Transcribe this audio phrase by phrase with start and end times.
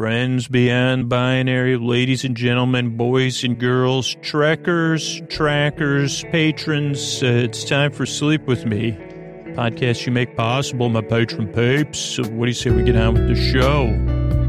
[0.00, 7.22] friends beyond binary, ladies and gentlemen, boys and girls, trekkers, trackers, patrons.
[7.22, 8.92] Uh, it's time for Sleep With Me,
[9.58, 11.98] podcast you make possible, my patron peeps.
[11.98, 13.88] So what do you say we get on with the show?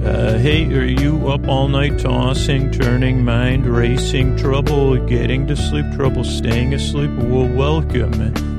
[0.08, 5.86] Uh, hey, are you up all night tossing, turning, mind racing, trouble getting to sleep,
[5.92, 7.12] trouble staying asleep?
[7.18, 8.51] Well, welcome.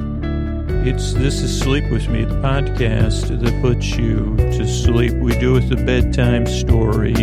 [0.84, 5.12] It's This is Sleep With Me, the podcast that puts you to sleep.
[5.12, 7.14] We do it with a bedtime story.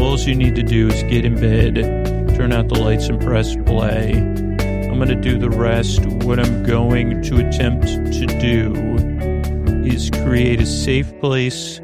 [0.00, 1.74] All you need to do is get in bed,
[2.34, 4.14] turn out the lights, and press play.
[4.14, 6.00] I'm going to do the rest.
[6.24, 8.72] What I'm going to attempt to do
[9.84, 11.78] is create a safe place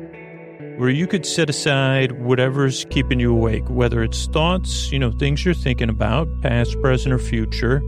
[0.79, 5.45] where you could set aside whatever's keeping you awake, whether it's thoughts, you know, things
[5.45, 7.83] you're thinking about, past, present, or future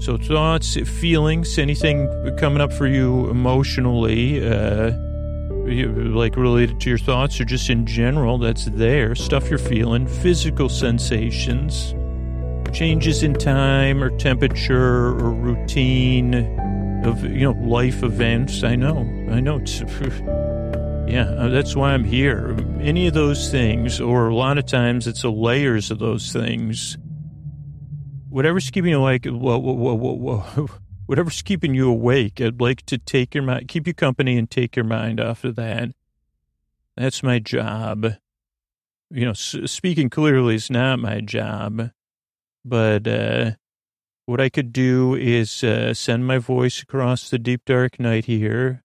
[0.00, 4.92] so thoughts, feelings, anything coming up for you emotionally, uh,
[6.16, 9.14] like related to your thoughts or just in general, that's there.
[9.14, 11.94] Stuff you're feeling, physical sensations,
[12.72, 16.34] changes in time or temperature or routine
[17.04, 18.64] of, you know, life events.
[18.64, 19.56] I know, I know.
[19.56, 19.80] It's,
[21.12, 22.56] yeah, uh, that's why I'm here.
[22.80, 26.96] Any of those things, or a lot of times it's the layers of those things
[28.30, 30.70] whatever's keeping you awake, well, well, well,
[31.06, 34.76] whatever's keeping you awake, I'd like to take your mind, keep you company and take
[34.76, 35.90] your mind off of that.
[36.96, 38.14] That's my job.
[39.10, 41.90] You know, speaking clearly is not my job,
[42.64, 43.52] but, uh,
[44.26, 48.84] what I could do is, uh, send my voice across the deep dark night here.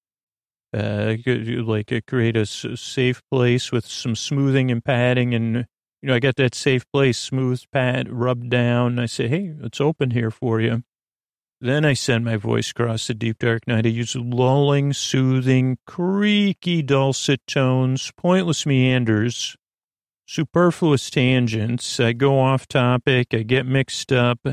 [0.75, 5.67] Uh, like uh, create a safe place with some smoothing and padding and
[6.01, 8.99] you know, I got that safe place, smooth pad, rubbed down.
[8.99, 10.83] I say, hey, it's open here for you.
[11.61, 13.85] Then I send my voice across the deep dark night.
[13.85, 19.55] I use lulling, soothing, creaky, dulcet tones, pointless meanders,
[20.27, 21.99] superfluous tangents.
[21.99, 23.33] I go off topic.
[23.33, 24.39] I get mixed up.
[24.45, 24.51] Uh,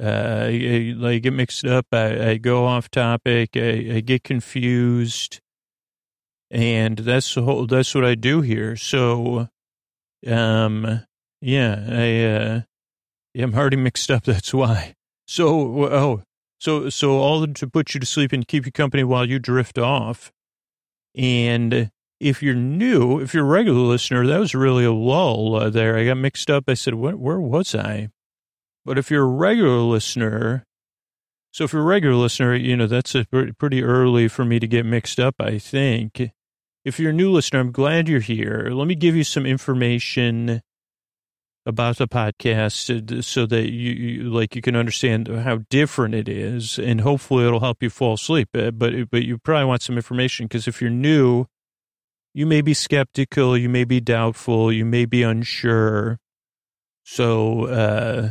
[0.00, 1.86] I, I, get mixed up.
[1.92, 3.50] I, I go off topic.
[3.56, 5.40] I, I, get confused,
[6.52, 7.66] and that's the whole.
[7.66, 8.76] That's what I do here.
[8.76, 9.48] So
[10.26, 11.02] um,
[11.40, 12.60] yeah, I, uh,
[13.42, 14.24] I'm already mixed up.
[14.24, 14.94] That's why.
[15.26, 16.22] So, oh,
[16.58, 19.78] so, so all to put you to sleep and keep you company while you drift
[19.78, 20.32] off.
[21.14, 21.90] And
[22.20, 25.96] if you're new, if you're a regular listener, that was really a lull uh, there.
[25.96, 26.64] I got mixed up.
[26.68, 28.08] I said, where was I?
[28.84, 30.64] But if you're a regular listener,
[31.52, 33.26] so if you're a regular listener, you know, that's a
[33.58, 36.30] pretty early for me to get mixed up, I think.
[36.88, 38.70] If you're a new listener, I'm glad you're here.
[38.72, 40.62] Let me give you some information
[41.66, 46.78] about the podcast so that you, you, like you can understand how different it is
[46.78, 50.46] and hopefully it'll help you fall asleep uh, but but you probably want some information
[50.46, 51.44] because if you're new
[52.32, 56.18] you may be skeptical you may be doubtful you may be unsure
[57.04, 58.30] so uh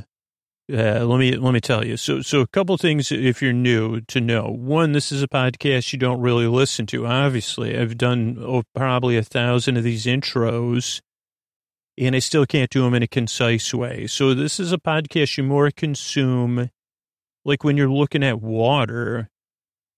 [0.72, 1.96] uh, let me let me tell you.
[1.96, 4.48] So so a couple things if you're new to know.
[4.48, 7.08] One, this is a podcast you don't really listen to.
[7.08, 11.00] Obviously, I've done oh, probably a thousand of these intros,
[11.98, 14.08] and I still can't do them in a concise way.
[14.08, 16.70] So this is a podcast you more consume,
[17.46, 19.30] like when you're looking at water.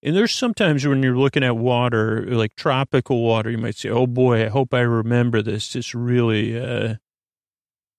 [0.03, 4.05] And there's sometimes when you're looking at water, like tropical water, you might say, "Oh
[4.05, 5.73] boy, I hope I remember this.
[5.73, 6.95] This really." Uh,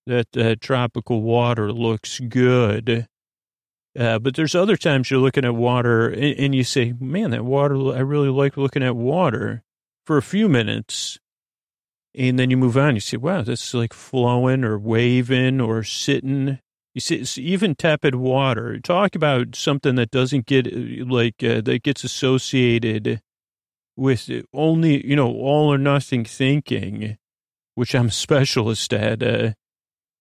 [0.06, 3.06] that uh, tropical water looks good.
[3.98, 7.44] Uh, but there's other times you're looking at water and, and, you say, man, that
[7.44, 9.62] water, I really like looking at water
[10.06, 11.18] for a few minutes.
[12.14, 12.94] And then you move on.
[12.94, 16.60] You say, wow, that's like flowing or waving or sitting.
[16.94, 18.78] You see, even tepid water.
[18.78, 23.20] Talk about something that doesn't get uh, like, uh, that gets associated
[23.96, 27.18] with only, you know, all or nothing thinking,
[27.74, 29.22] which I'm a specialist at.
[29.22, 29.52] Uh,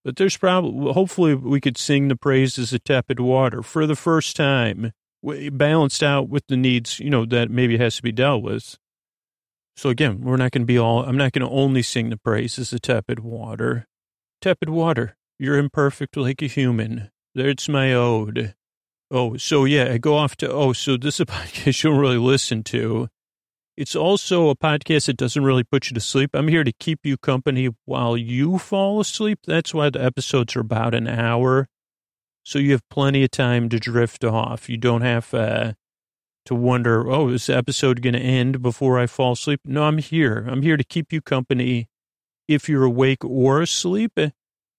[0.04, 4.36] but there's probably, hopefully, we could sing the praises of tepid water for the first
[4.36, 4.94] time,
[5.24, 8.78] balanced out with the needs, you know, that maybe has to be dealt with.
[9.76, 12.18] So again, we're not going to be all, I'm not going to only sing the
[12.18, 13.88] praises of tepid water.
[14.42, 17.12] Tepid water, you're imperfect like a human.
[17.36, 18.56] There's my ode.
[19.12, 22.00] Oh, so yeah, I go off to, oh, so this is a podcast you don't
[22.00, 23.08] really listen to.
[23.80, 26.32] It's also a podcast that doesn't really put you to sleep.
[26.34, 29.40] I'm here to keep you company while you fall asleep.
[29.48, 31.70] That's why the episodes are about an hour.
[32.44, 34.68] So you have plenty of time to drift off.
[34.68, 35.74] You don't have uh,
[36.44, 39.62] to wonder, oh, is the episode going to end before I fall asleep?
[39.64, 40.46] No, I'm here.
[40.50, 41.88] I'm here to keep you company
[42.50, 44.20] if you're awake or asleep.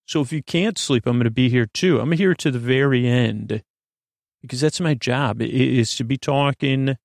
[0.04, 2.00] So if you can't sleep, I'm going to be here too.
[2.00, 3.62] I'm here to the very end
[4.42, 6.98] because that's my job is to be talking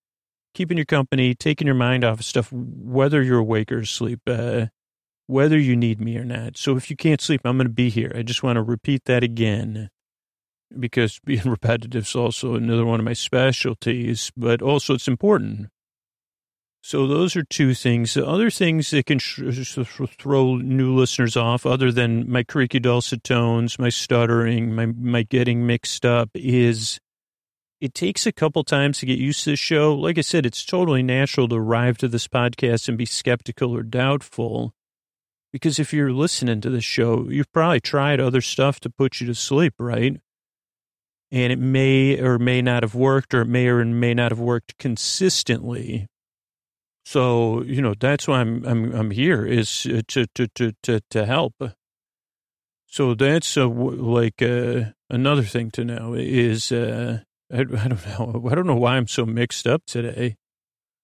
[0.56, 4.22] keeping your company, taking your mind off of stuff, whether you're awake or asleep.
[4.26, 4.68] Uh,
[5.28, 6.58] whether you need me or not.
[6.58, 8.12] So if you can't sleep, I'm going to be here.
[8.16, 9.90] I just want to repeat that again
[10.78, 15.70] because being repetitive is also another one of my specialties, but also it's important.
[16.82, 18.14] So those are two things.
[18.14, 23.80] The other things that can throw new listeners off, other than my creaky dulcet tones,
[23.80, 27.00] my stuttering, my my getting mixed up, is
[27.82, 29.94] it takes a couple times to get used to the show.
[29.94, 33.84] Like I said, it's totally natural to arrive to this podcast and be skeptical or
[33.84, 34.74] doubtful.
[35.52, 39.28] Because if you're listening to the show, you've probably tried other stuff to put you
[39.28, 40.20] to sleep, right?
[41.32, 44.40] And it may or may not have worked, or it may or may not have
[44.40, 46.08] worked consistently.
[47.04, 51.26] So, you know, that's why I'm, I'm, I'm here is to, to, to, to, to
[51.26, 51.54] help.
[52.88, 57.20] So that's uh, like uh, another thing to know is, uh,
[57.52, 58.48] I, I don't know.
[58.50, 60.36] I don't know why I'm so mixed up today.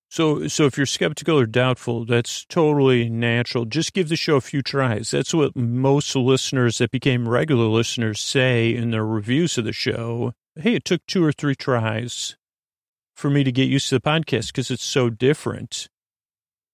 [0.10, 3.64] So, so if you're skeptical or doubtful, that's totally natural.
[3.64, 5.12] Just give the show a few tries.
[5.12, 10.34] That's what most listeners that became regular listeners say in their reviews of the show.
[10.56, 12.36] Hey, it took two or three tries
[13.16, 15.88] for me to get used to the podcast because it's so different.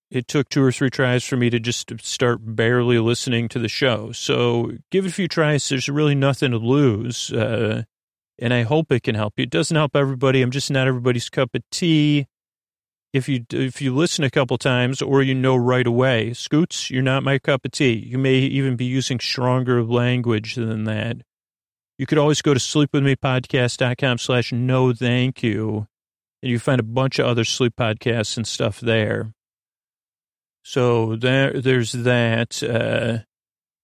[0.10, 3.70] It took two or three tries for me to just start barely listening to the
[3.70, 4.12] show.
[4.14, 5.70] So give it a few tries.
[5.70, 7.32] There's really nothing to lose.
[7.32, 7.84] Uh,
[8.40, 9.44] and I hope it can help you.
[9.44, 10.42] It doesn't help everybody.
[10.42, 12.28] I'm just not everybody's cup of tea.
[13.14, 17.02] If you if you listen a couple times or you know right away, Scoots, you're
[17.02, 17.94] not my cup of tea.
[17.94, 21.18] You may even be using stronger language than that.
[21.98, 25.88] You could always go to sleepwithmepodcast.com slash no thank you
[26.42, 29.34] and you find a bunch of other sleep podcasts and stuff there.
[30.64, 32.62] So there, there's that.
[32.62, 33.20] Uh,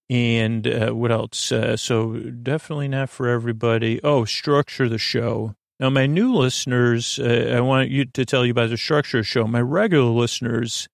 [0.10, 1.52] and uh, what else?
[1.52, 4.00] Uh, so definitely not for everybody.
[4.04, 5.56] Oh, structure the show.
[5.80, 9.24] Now, my new listeners, uh, I want you to tell you about the structure the
[9.24, 9.46] show.
[9.48, 10.88] My regular listeners,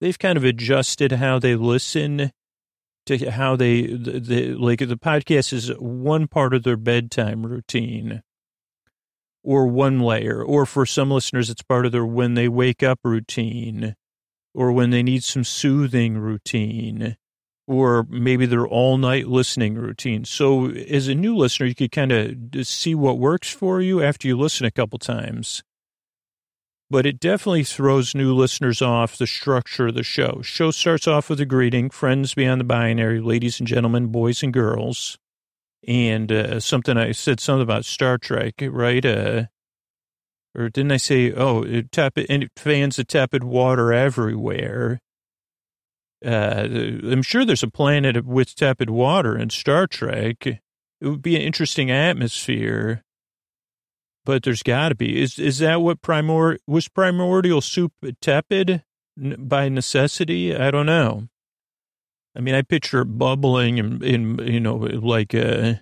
[0.00, 2.32] they've kind of adjusted how they listen
[3.06, 8.22] to how they, the, the, like the podcast is one part of their bedtime routine
[9.44, 12.98] or one layer, or for some listeners, it's part of their when they wake up
[13.04, 13.94] routine,
[14.52, 17.16] or when they need some soothing routine,
[17.66, 20.24] or maybe their all night listening routine.
[20.24, 24.28] So, as a new listener, you could kind of see what works for you after
[24.28, 25.62] you listen a couple times.
[26.88, 30.40] But it definitely throws new listeners off the structure of the show.
[30.42, 34.52] Show starts off with a greeting, friends beyond the binary, ladies and gentlemen, boys and
[34.52, 35.18] girls
[35.86, 39.04] and uh, something I said something about Star Trek, right?
[39.04, 39.44] Uh,
[40.54, 45.00] or didn't I say, oh, tepid, fans of tepid water everywhere?
[46.24, 46.66] Uh,
[47.10, 50.46] I'm sure there's a planet with tepid water in Star Trek.
[50.46, 50.60] It
[51.02, 53.02] would be an interesting atmosphere,
[54.24, 55.20] but there's got to be.
[55.20, 58.82] Is is that what primor was primordial soup tepid
[59.16, 60.56] by necessity?
[60.56, 61.28] I don't know.
[62.36, 65.74] I mean, I picture it bubbling and, in, you know, like, uh,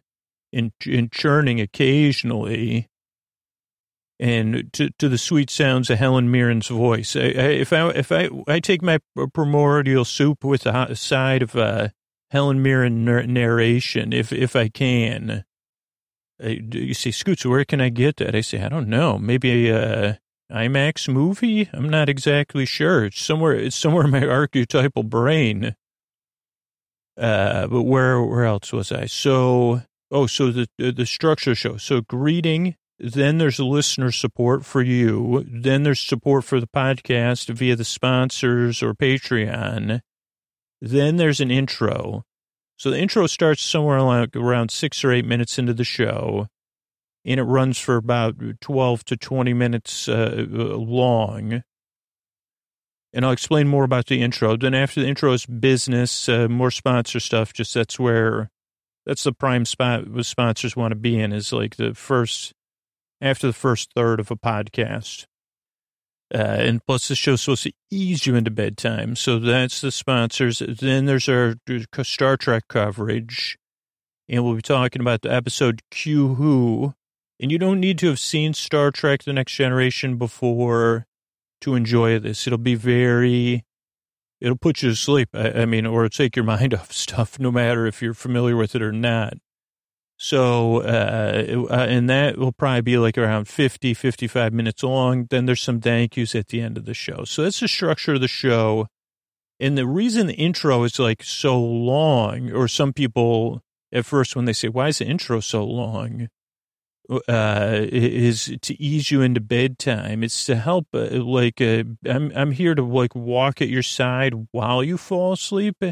[0.53, 2.89] in, in churning occasionally
[4.21, 7.17] and to, to the sweet sounds of Helen Mirren's voice.
[7.17, 8.99] I, I, if I, if I, I take my
[9.33, 11.89] primordial soup with a side of, uh,
[12.31, 15.45] Helen Mirren narration, if, if I can,
[16.43, 18.35] I, you say, Scoots, where can I get that?
[18.35, 19.19] I say, I don't know.
[19.19, 20.15] Maybe a, uh,
[20.53, 21.69] IMAX movie?
[21.73, 23.07] I'm not exactly sure.
[23.07, 25.75] It's somewhere, it's somewhere in my archetypal brain.
[27.17, 29.07] Uh, but where where else was I?
[29.07, 31.77] So oh, so the the structure show.
[31.77, 32.77] So greeting.
[32.99, 35.45] Then there's listener support for you.
[35.49, 40.01] Then there's support for the podcast via the sponsors or Patreon.
[40.81, 42.25] Then there's an intro.
[42.77, 46.49] So the intro starts somewhere like around six or eight minutes into the show,
[47.25, 51.63] and it runs for about 12 to 20 minutes uh, long
[53.15, 54.57] and I'll explain more about the intro.
[54.57, 57.53] Then after the intro is business, uh, more sponsor stuff.
[57.53, 58.51] Just that's where
[59.07, 62.53] that's the prime spot sponsors want to be in is like the first
[63.25, 65.25] after the first third of a podcast.
[66.33, 69.17] Uh, and plus the show's supposed to ease you into bedtime.
[69.17, 70.63] So that's the sponsors.
[70.67, 71.55] Then there's our
[72.03, 73.57] Star Trek coverage.
[74.29, 76.95] And we'll be talking about the episode Q Who.
[77.41, 81.07] And you don't need to have seen Star Trek The Next Generation before
[81.63, 82.47] to enjoy this.
[82.47, 83.65] It'll be very,
[84.41, 85.31] it'll put you to sleep.
[85.35, 88.75] I, I mean, or take your mind off stuff, no matter if you're familiar with
[88.75, 89.35] it or not.
[90.25, 95.27] So, uh, uh, and that will probably be like around 50, 55 minutes long.
[95.29, 97.25] Then there's some thank yous at the end of the show.
[97.25, 98.87] So that's the structure of the show.
[99.61, 103.61] And the reason the intro is like so long, or some people
[103.93, 106.31] at first when they say, why is the intro so long?
[107.29, 110.25] uh, is to ease you into bedtime.
[110.25, 114.33] It's to help, uh, like, uh, I'm, I'm here to like walk at your side
[114.53, 115.85] while you fall asleep.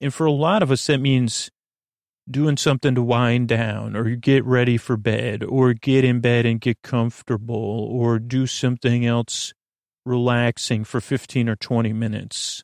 [0.00, 1.50] And for a lot of us, that means
[2.30, 6.60] doing something to wind down or get ready for bed or get in bed and
[6.60, 9.52] get comfortable or do something else
[10.04, 12.62] relaxing for 15 or 20 minutes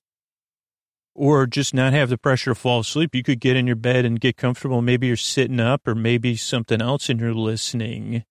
[1.15, 3.15] or just not have the pressure to fall asleep.
[3.15, 4.83] You could get in your bed and get comfortable.
[4.83, 8.25] Maybe you're sitting up or maybe something else and you're listening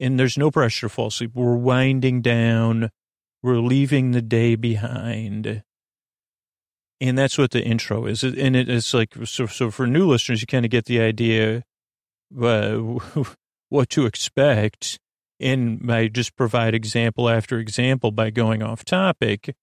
[0.00, 1.32] and there's no pressure to fall asleep.
[1.34, 2.90] We're winding down.
[3.42, 5.62] We're leaving the day behind.
[7.04, 8.24] And that's what the intro is.
[8.24, 11.62] And it's like, so, so for new listeners, you kind of get the idea
[12.40, 12.78] uh,
[13.68, 14.98] what to expect.
[15.38, 19.54] And I just provide example after example by going off topic.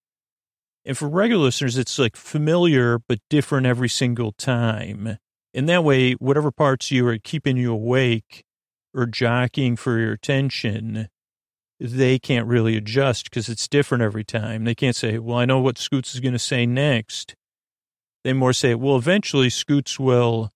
[0.85, 5.17] And for regular listeners, it's like familiar but different every single time.
[5.51, 8.43] And that way, whatever parts you are keeping you awake
[8.93, 11.07] or jockeying for your attention,
[11.83, 14.65] they can't really adjust because it's different every time.
[14.65, 17.35] They can't say, well, I know what Scoots is going to say next.
[18.23, 20.51] They more say, well, eventually Scoots will,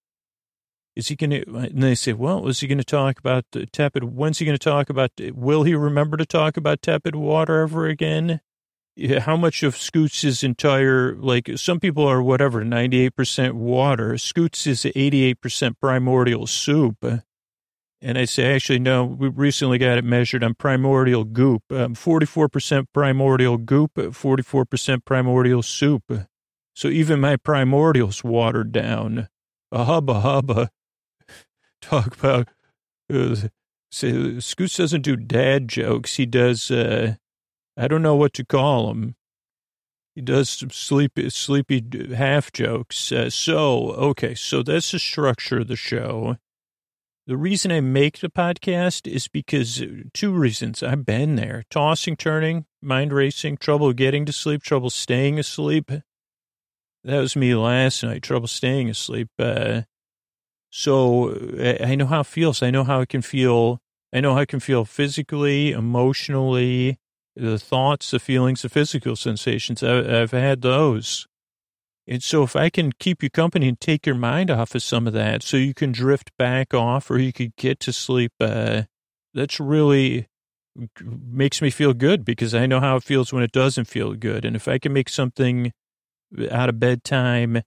[0.95, 4.03] is he going to, and they say, well, is he going to talk about tepid,
[4.03, 7.87] when's he going to talk about, will he remember to talk about tepid water ever
[7.87, 8.39] again?
[9.21, 14.17] How much of Scoots' entire, like some people are whatever, 98% water.
[14.19, 17.03] Scoots is 88% primordial soup.
[18.05, 22.85] And I say, actually, no, we recently got it measured on primordial goop, um, 44%
[22.93, 26.03] primordial goop, 44% primordial soup.
[26.75, 29.27] So even my primordial's watered down.
[29.71, 30.69] A hubba hubba.
[31.81, 32.49] Talk about,
[33.11, 33.37] uh,
[33.89, 36.17] say, Scoots doesn't do dad jokes.
[36.17, 37.15] He does, uh,
[37.75, 39.15] I don't know what to call them.
[40.13, 41.83] He does some sleepy, sleepy
[42.13, 43.11] half jokes.
[43.11, 46.37] Uh, so, okay, so that's the structure of the show.
[47.27, 50.83] The reason I make the podcast is because uh, two reasons.
[50.83, 55.89] I've been there tossing, turning, mind racing, trouble getting to sleep, trouble staying asleep.
[57.03, 59.29] That was me last night, trouble staying asleep.
[59.39, 59.81] Uh,
[60.69, 62.61] so uh, I know how it feels.
[62.61, 63.79] I know how it can feel.
[64.13, 66.99] I know how it can feel physically, emotionally,
[67.35, 69.81] the thoughts, the feelings, the physical sensations.
[69.81, 71.25] I, I've had those.
[72.07, 75.07] And so if I can keep you company and take your mind off of some
[75.07, 78.83] of that so you can drift back off or you could get to sleep, uh,
[79.33, 80.27] that's really
[81.01, 84.45] makes me feel good because I know how it feels when it doesn't feel good.
[84.45, 85.71] And if I can make something
[86.51, 87.61] out of bedtime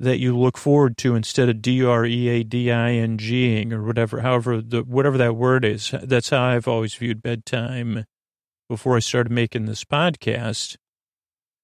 [0.00, 3.72] that you look forward to instead of D R E A D I N G
[3.72, 8.04] or whatever, however the whatever that word is, that's how I've always viewed bedtime
[8.68, 10.76] before I started making this podcast.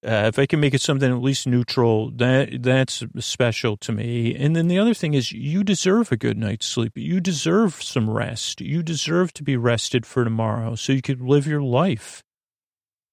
[0.04, 4.34] Uh, if I can make it something at least neutral, that that's special to me.
[4.34, 6.92] And then the other thing is, you deserve a good night's sleep.
[6.96, 8.61] You deserve some rest.
[8.61, 12.23] You deserve to be rested for tomorrow, so you could live your life.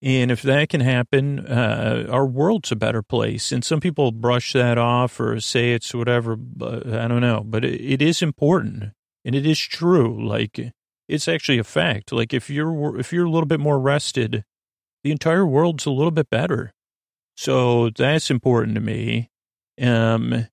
[0.04, 3.52] And if that can happen, uh, our world's a better place.
[3.52, 6.34] And some people brush that off or say it's whatever.
[6.34, 8.94] I don't know, but it, it is important
[9.24, 10.28] and it is true.
[10.28, 10.74] Like
[11.08, 12.12] it's actually a fact.
[12.12, 14.44] Like if you're if you're a little bit more rested,
[15.04, 16.74] the entire world's a little bit better.
[17.42, 19.32] So that's important to me.
[19.82, 20.46] Um,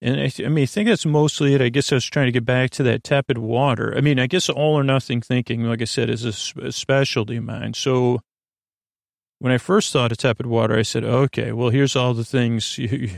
[0.00, 1.62] and I, I, mean, I think that's mostly it.
[1.62, 3.96] I guess I was trying to get back to that tepid water.
[3.96, 7.36] I mean, I guess all or nothing thinking, like I said, is a, a specialty
[7.36, 7.74] of mine.
[7.74, 8.22] So
[9.38, 12.76] when I first thought of tepid water, I said, okay, well, here's all the things.
[12.78, 13.10] You,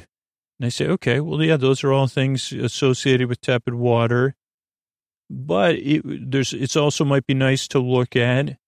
[0.61, 4.37] and I say, okay, well, yeah, those are all things associated with tepid water.
[5.31, 8.59] But it, there's, it's also might be nice to look at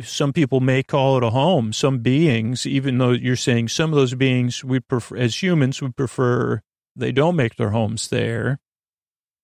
[0.00, 1.72] some people may call it a home.
[1.72, 5.90] Some beings, even though you're saying some of those beings, we prefer, as humans, we
[5.90, 6.62] prefer
[6.96, 8.58] they don't make their homes there.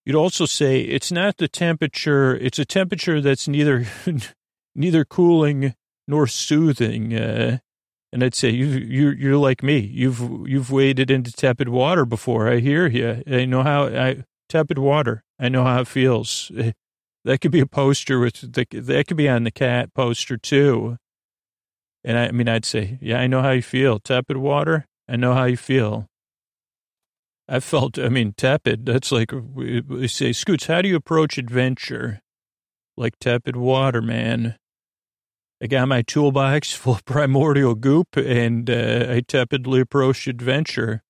[0.04, 3.86] You'd also say it's not the temperature; it's a temperature that's neither
[4.74, 5.74] neither cooling
[6.06, 7.14] nor soothing.
[7.14, 7.58] Uh,
[8.12, 9.78] and I'd say you you you're like me.
[9.78, 12.48] You've you've waded into tepid water before.
[12.48, 13.22] I hear you.
[13.26, 15.24] I know how I tepid water.
[15.38, 16.50] I know how it feels.
[17.24, 20.96] That could be a poster with the, that could be on the cat poster too.
[22.04, 23.98] And I, I mean, I'd say, yeah, I know how you feel.
[23.98, 24.86] Tepid water.
[25.08, 26.06] I know how you feel.
[27.48, 28.86] I felt, I mean, tepid.
[28.86, 32.20] That's like we, we say, Scoots, how do you approach adventure?
[32.96, 34.56] Like tepid water, man.
[35.62, 41.02] I got my toolbox full of primordial goop and uh, I tepidly approached adventure.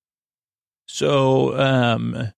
[0.86, 2.32] So, um,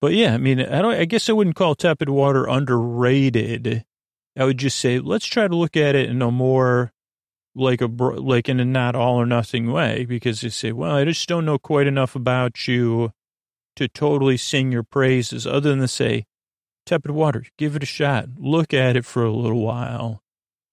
[0.00, 3.84] but yeah, I mean, I don't, I guess I wouldn't call tepid water underrated.
[4.36, 6.92] I would just say, let's try to look at it in a more
[7.54, 11.04] like a, like in a not all or nothing way, because you say, well, I
[11.04, 13.12] just don't know quite enough about you
[13.76, 16.26] to totally sing your praises other than to say,
[16.86, 18.26] tepid water, give it a shot.
[18.38, 20.22] Look at it for a little while.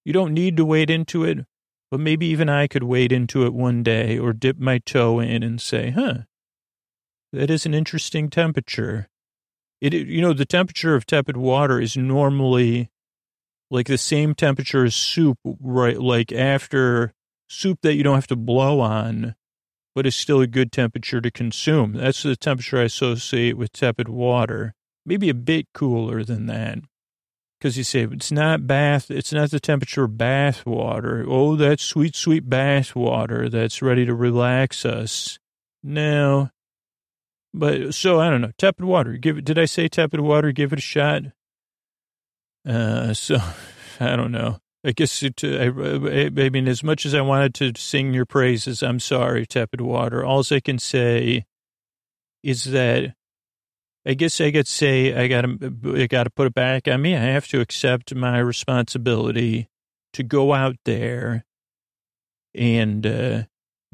[0.04, 1.40] You don't need to wade into it,
[1.90, 5.42] but maybe even I could wade into it one day or dip my toe in
[5.42, 6.20] and say, huh,
[7.34, 9.10] that is an interesting temperature.
[9.86, 12.90] It, you know, the temperature of tepid water is normally
[13.70, 16.02] like the same temperature as soup, right?
[16.02, 17.14] Like after
[17.48, 19.36] soup that you don't have to blow on,
[19.94, 21.94] but is still a good temperature to consume.
[21.94, 24.74] That's the temperature I associate with tepid water.
[25.06, 26.80] Maybe a bit cooler than that.
[27.60, 31.24] Because you say, it's not bath, it's not the temperature bath water.
[31.28, 35.38] Oh, that sweet, sweet bath water that's ready to relax us.
[35.84, 36.50] No.
[37.58, 38.52] But so I don't know.
[38.58, 39.14] Tepid water.
[39.14, 40.52] Give it, did I say tepid water?
[40.52, 41.24] Give it a shot.
[42.68, 43.38] Uh, so
[44.00, 44.60] I don't know.
[44.84, 48.26] I guess it, uh, I, I mean, as much as I wanted to sing your
[48.26, 50.24] praises, I'm sorry, tepid water.
[50.24, 51.46] All I can say
[52.44, 53.16] is that
[54.06, 57.02] I guess I could say I got to, I got to put it back on
[57.02, 57.16] me.
[57.16, 59.70] I have to accept my responsibility
[60.14, 61.46] to go out there
[62.54, 63.44] and uh,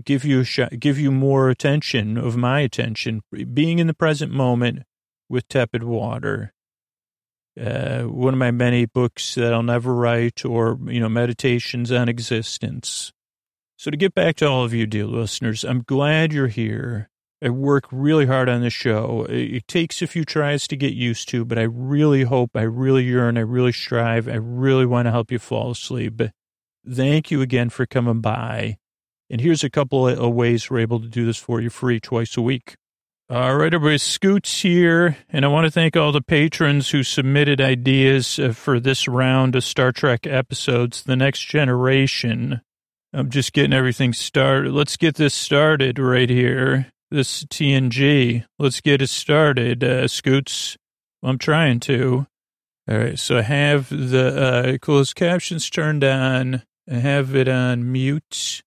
[0.03, 3.21] give you a give you more attention of my attention,
[3.53, 4.83] being in the present moment
[5.29, 6.53] with tepid water
[7.59, 12.07] uh, one of my many books that I'll never write or, you know, meditations on
[12.07, 13.11] existence.
[13.77, 17.09] So to get back to all of you, dear listeners, I'm glad you're here.
[17.43, 19.25] I work really hard on the show.
[19.27, 23.03] It takes a few tries to get used to, but I really hope, I really
[23.03, 26.13] yearn, I really strive, I really want to help you fall asleep.
[26.17, 26.31] But
[26.87, 28.77] thank you again for coming by.
[29.31, 32.35] And here's a couple of ways we're able to do this for you free twice
[32.35, 32.75] a week.
[33.29, 37.61] All right, everybody, Scoots here, and I want to thank all the patrons who submitted
[37.61, 42.59] ideas uh, for this round of Star Trek episodes, The Next Generation.
[43.13, 44.73] I'm just getting everything started.
[44.73, 46.91] Let's get this started right here.
[47.09, 48.43] This TNG.
[48.59, 50.75] Let's get it started, uh, Scoots.
[51.23, 52.27] I'm trying to.
[52.89, 56.63] All right, so have the uh, closed captions turned on.
[56.91, 58.61] I have it on mute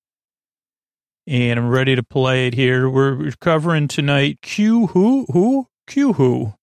[1.26, 2.88] and I'm ready to play it here.
[2.88, 5.26] We're covering tonight Q Who?
[5.32, 5.68] Who?
[5.86, 6.54] Q Who?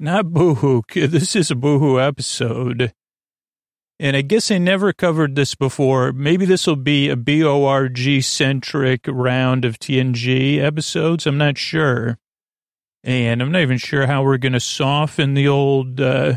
[0.00, 0.82] Not Boohoo.
[0.94, 2.92] This is a Boohoo episode.
[4.00, 6.12] And I guess I never covered this before.
[6.12, 11.26] Maybe this will be a BORG centric round of TNG episodes.
[11.26, 12.16] I'm not sure.
[13.02, 16.34] And I'm not even sure how we're going to soften the old, uh,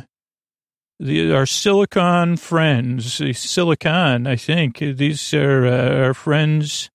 [1.01, 4.77] the, our silicon friends, silicon, I think.
[4.77, 6.91] These are uh, our friends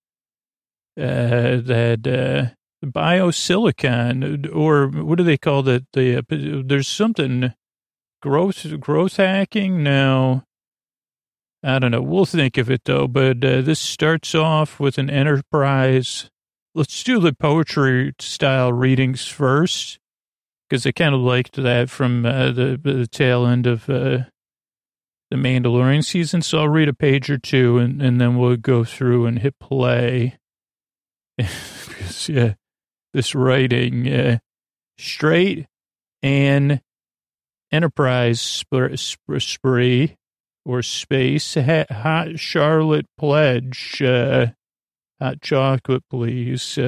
[0.97, 5.87] uh, that uh, biosilicon, or what do they call that?
[5.93, 7.53] The uh, there's something
[8.23, 10.45] growth growth hacking now.
[11.65, 12.03] I don't know.
[12.03, 13.09] We'll think of it though.
[13.09, 16.31] But uh, this starts off with an enterprise.
[16.77, 19.99] Let's do the poetry style readings first,
[20.69, 24.25] because I kind of liked that from uh, the, the tail end of uh,
[25.31, 26.43] the Mandalorian season.
[26.43, 29.59] So I'll read a page or two, and, and then we'll go through and hit
[29.59, 30.39] play.
[31.37, 32.55] because, yeah,
[33.13, 34.39] this writing, uh,
[34.99, 35.67] straight
[36.23, 36.81] and
[37.71, 40.17] enterprise spree
[40.65, 44.47] or space hot Charlotte pledge, uh,
[45.21, 46.79] hot chocolate, please.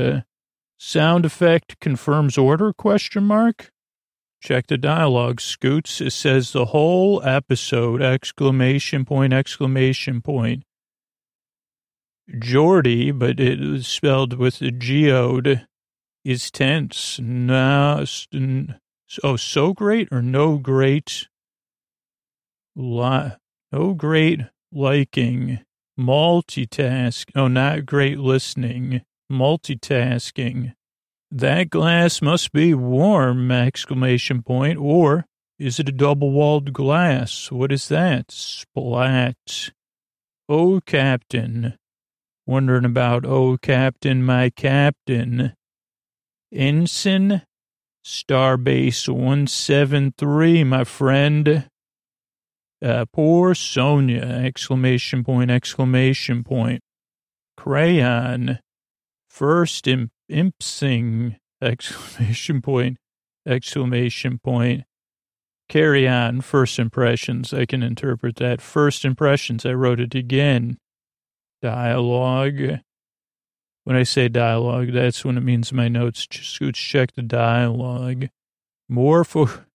[0.78, 3.70] Sound effect confirms order question mark.
[4.40, 6.00] Check the dialogue, Scoots.
[6.00, 10.62] It says the whole episode, exclamation point, exclamation point.
[12.30, 15.66] Geordi, but it is spelled with a geode,
[16.24, 17.18] is tense.
[17.18, 18.04] No,
[19.24, 21.26] oh, so great or no great,
[22.76, 23.32] li-
[23.72, 25.60] no great liking,
[25.98, 27.30] multitask.
[27.34, 30.74] Oh, not great listening, multitasking.
[31.30, 33.50] That glass must be warm!
[33.50, 34.78] Exclamation point.
[34.78, 35.26] Or
[35.58, 37.50] is it a double-walled glass?
[37.50, 38.30] What is that?
[38.30, 39.70] Splat.
[40.48, 41.76] Oh, Captain.
[42.46, 45.52] Wondering about, oh, Captain, my Captain.
[46.50, 47.42] Ensign,
[48.02, 51.68] Starbase 173, my friend.
[52.80, 56.80] Uh, poor Sonia, exclamation point, exclamation point.
[57.58, 58.60] Crayon,
[59.38, 62.98] first imp- impsing, exclamation point,
[63.46, 64.84] exclamation point.
[65.68, 67.54] Carry on, first impressions.
[67.54, 68.60] I can interpret that.
[68.60, 70.78] First impressions, I wrote it again
[71.62, 72.80] dialogue.
[73.84, 76.26] When I say dialogue, that's when it means my notes.
[76.30, 78.28] Scoots check the dialogue.
[78.88, 79.66] More for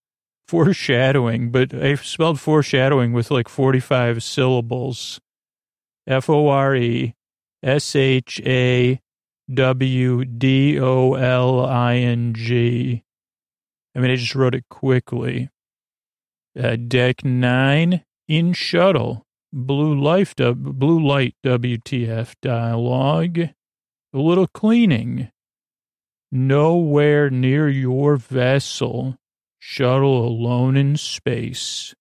[0.47, 5.21] foreshadowing, but I spelled foreshadowing with like 45 syllables.
[6.05, 7.15] F O R E
[7.63, 8.99] S H A
[9.55, 13.03] W D O L I N G.
[13.95, 15.49] I mean, I just wrote it quickly.
[16.59, 19.25] Uh, deck nine in shuttle.
[19.51, 23.39] Blue life, blue light WTF dialogue.
[23.39, 25.29] A little cleaning.
[26.31, 29.17] nowhere near your vessel.
[29.59, 31.93] Shuttle alone in space.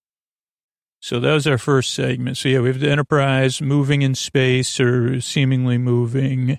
[1.00, 2.36] So that was our first segment.
[2.38, 6.58] So yeah, we have the Enterprise moving in space or seemingly moving.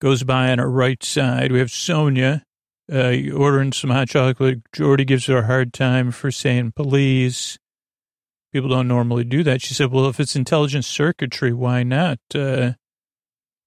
[0.00, 1.52] Goes by on our right side.
[1.52, 2.44] We have Sonia
[2.92, 4.60] uh, ordering some hot chocolate.
[4.72, 7.58] Geordi gives her a hard time for saying please.
[8.52, 9.60] People don't normally do that.
[9.60, 12.18] She said, well, if it's intelligent circuitry, why not?
[12.34, 12.72] Uh,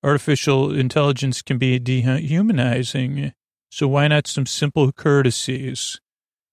[0.03, 3.33] artificial intelligence can be dehumanizing.
[3.69, 5.99] So why not some simple courtesies?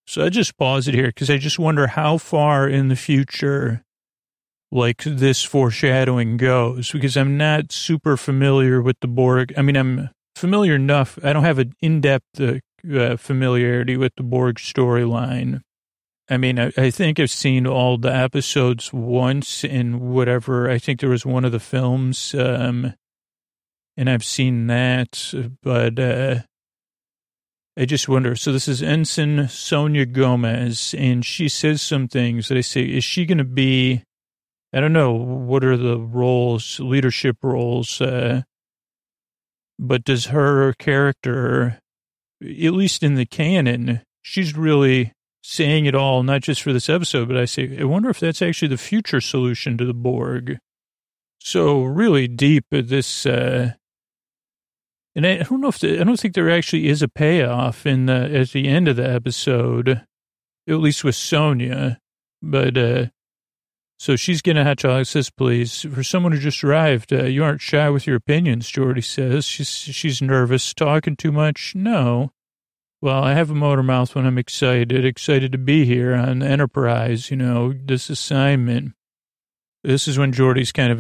[0.07, 3.85] So I just pause it here because I just wonder how far in the future
[4.77, 9.53] like this foreshadowing goes because I'm not super familiar with the Borg.
[9.57, 11.19] I mean, I'm familiar enough.
[11.25, 12.55] I don't have an in-depth uh,
[12.95, 15.63] uh, familiarity with the Borg storyline.
[16.29, 20.69] I mean, I, I, think I've seen all the episodes once in whatever.
[20.69, 22.95] I think there was one of the films, um,
[23.97, 26.41] and I've seen that, but uh,
[27.77, 28.35] I just wonder.
[28.35, 33.05] So this is Ensign Sonia Gomez, and she says some things that I say, is
[33.05, 34.03] she going to be?
[34.73, 35.13] I don't know.
[35.13, 38.01] What are the roles, leadership roles?
[38.01, 38.43] Uh,
[39.79, 41.81] but does her character,
[42.43, 47.29] at least in the canon, she's really saying it all, not just for this episode,
[47.29, 50.59] but I say, I wonder if that's actually the future solution to the Borg.
[51.41, 53.75] So really deep this, uh,
[55.15, 58.07] and I don't know if the, I don't think there actually is a payoff in
[58.07, 60.03] the, at the end of the episode,
[60.69, 61.99] at least with Sonia,
[62.43, 63.07] but, uh,
[63.99, 65.07] so she's getting a hot chocolate.
[65.07, 69.05] Says, "Please, for someone who just arrived, uh, you aren't shy with your opinions." Geordi
[69.05, 72.33] says, "She's she's nervous, talking too much." No,
[73.03, 77.31] well, I have a motor mouth when I'm excited, excited to be here on Enterprise,
[77.31, 78.95] you know, this assignment.
[79.85, 80.99] This is when Geordi's kind of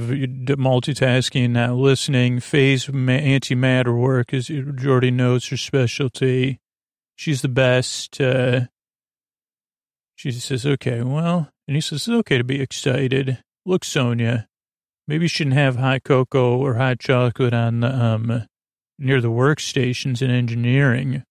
[0.59, 2.39] multitasking, not listening.
[2.39, 6.61] Phase antimatter work, as Geordi knows her specialty.
[7.17, 8.21] She's the best.
[8.21, 8.67] Uh,
[10.17, 13.39] she says, okay, well, and he says, it's okay to be excited.
[13.67, 14.49] Look, Sonia,
[15.07, 18.47] maybe you shouldn't have hot cocoa or hot chocolate on the, um,
[18.99, 21.23] near the workstations in engineering.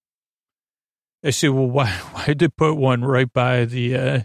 [1.24, 4.20] I say, well, why, why did they put one right by the, uh,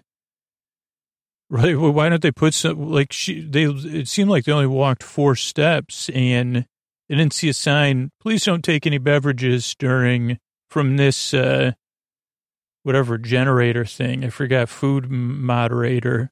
[1.49, 1.79] right?
[1.79, 5.03] Well, why don't they put some, like she, they, it seemed like they only walked
[5.03, 6.67] four steps and
[7.09, 11.73] they didn't see a sign, please don't take any beverages during, from this, uh,
[12.83, 14.25] whatever generator thing.
[14.25, 16.31] I forgot food moderator.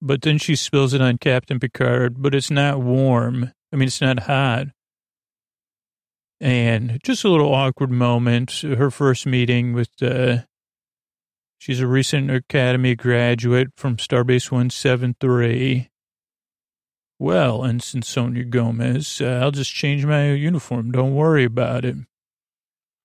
[0.00, 3.52] But then she spills it on Captain Picard, but it's not warm.
[3.72, 4.66] I mean, it's not hot.
[6.40, 8.52] And just a little awkward moment.
[8.60, 10.38] Her first meeting with, uh,
[11.58, 15.88] she's a recent Academy graduate from Starbase 173.
[17.18, 20.90] Well, Ensign Sonia Gomez, uh, I'll just change my uniform.
[20.90, 21.96] Don't worry about it.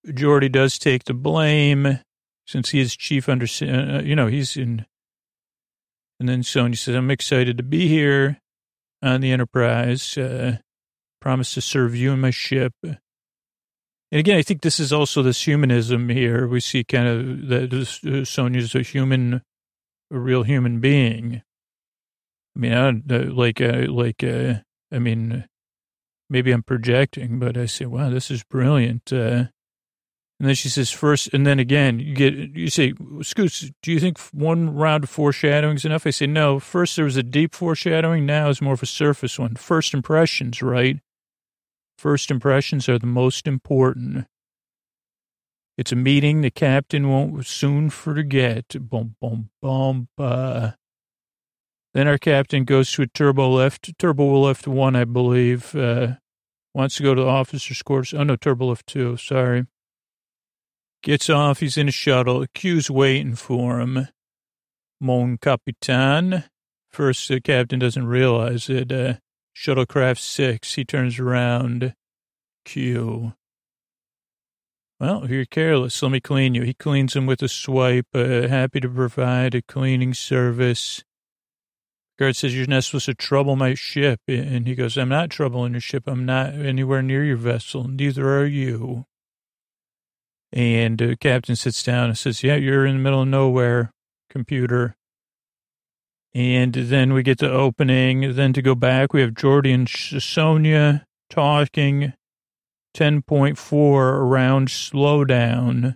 [0.05, 1.99] Geordi does take the blame
[2.49, 4.85] since he is chief under, uh, you know, he's in.
[6.19, 8.41] And then Sonia says, I'm excited to be here
[9.03, 10.17] on the Enterprise.
[10.17, 10.57] Uh,
[11.21, 12.73] promise to serve you and my ship.
[12.83, 12.97] And
[14.11, 16.47] again, I think this is also this humanism here.
[16.47, 19.43] We see kind of that uh, Sonia's a human,
[20.11, 21.43] a real human being.
[22.55, 24.55] I mean, I uh, like, uh, like, uh,
[24.91, 25.45] I mean,
[26.31, 29.13] maybe I'm projecting, but I say, wow, this is brilliant.
[29.13, 29.45] Uh,
[30.39, 33.99] and then she says, first, and then again, you get, you say, Scoots, do you
[33.99, 36.07] think one round of foreshadowing is enough?
[36.07, 36.59] I say, no.
[36.59, 38.25] First, there was a deep foreshadowing.
[38.25, 39.55] Now is more of a surface one.
[39.55, 40.99] First impressions, right?
[41.97, 44.27] First impressions are the most important.
[45.77, 48.67] It's a meeting the captain won't soon forget.
[48.79, 50.07] Boom, boom, boom.
[50.17, 50.71] Uh.
[51.93, 55.75] Then our captain goes to a turbo lift, turbo lift one, I believe.
[55.75, 56.15] Uh,
[56.73, 58.13] wants to go to the officer's quarters.
[58.13, 59.17] Oh no, turbo lift two.
[59.17, 59.65] Sorry.
[61.01, 61.59] Gets off.
[61.59, 62.45] He's in a shuttle.
[62.53, 64.07] Q's waiting for him.
[64.99, 66.43] Mon Capitan.
[66.89, 68.91] First, the captain doesn't realize it.
[68.91, 69.13] Uh,
[69.55, 71.93] Shuttlecraft 6, he turns around.
[72.65, 73.33] Q.
[74.99, 76.63] Well, if you're careless, let me clean you.
[76.63, 81.03] He cleans him with a swipe, uh, happy to provide a cleaning service.
[82.17, 84.19] Guard says, You're not supposed to trouble my ship.
[84.27, 86.03] And he goes, I'm not troubling your ship.
[86.05, 87.87] I'm not anywhere near your vessel.
[87.87, 89.05] Neither are you.
[90.51, 93.91] And uh, captain sits down and says, Yeah, you're in the middle of nowhere,
[94.29, 94.95] computer.
[96.33, 98.35] And then we get the opening.
[98.35, 102.13] Then to go back, we have Geordi and Sonia talking.
[102.95, 105.95] 10.4 around slowdown.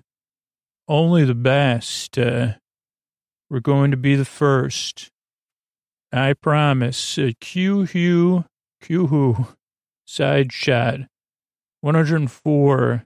[0.88, 2.18] Only the best.
[2.18, 2.54] Uh,
[3.50, 5.10] we're going to be the first.
[6.12, 7.18] I promise.
[7.18, 8.46] Uh, Q Hugh,
[8.82, 9.48] Q
[10.06, 11.00] side shot.
[11.82, 13.04] 104.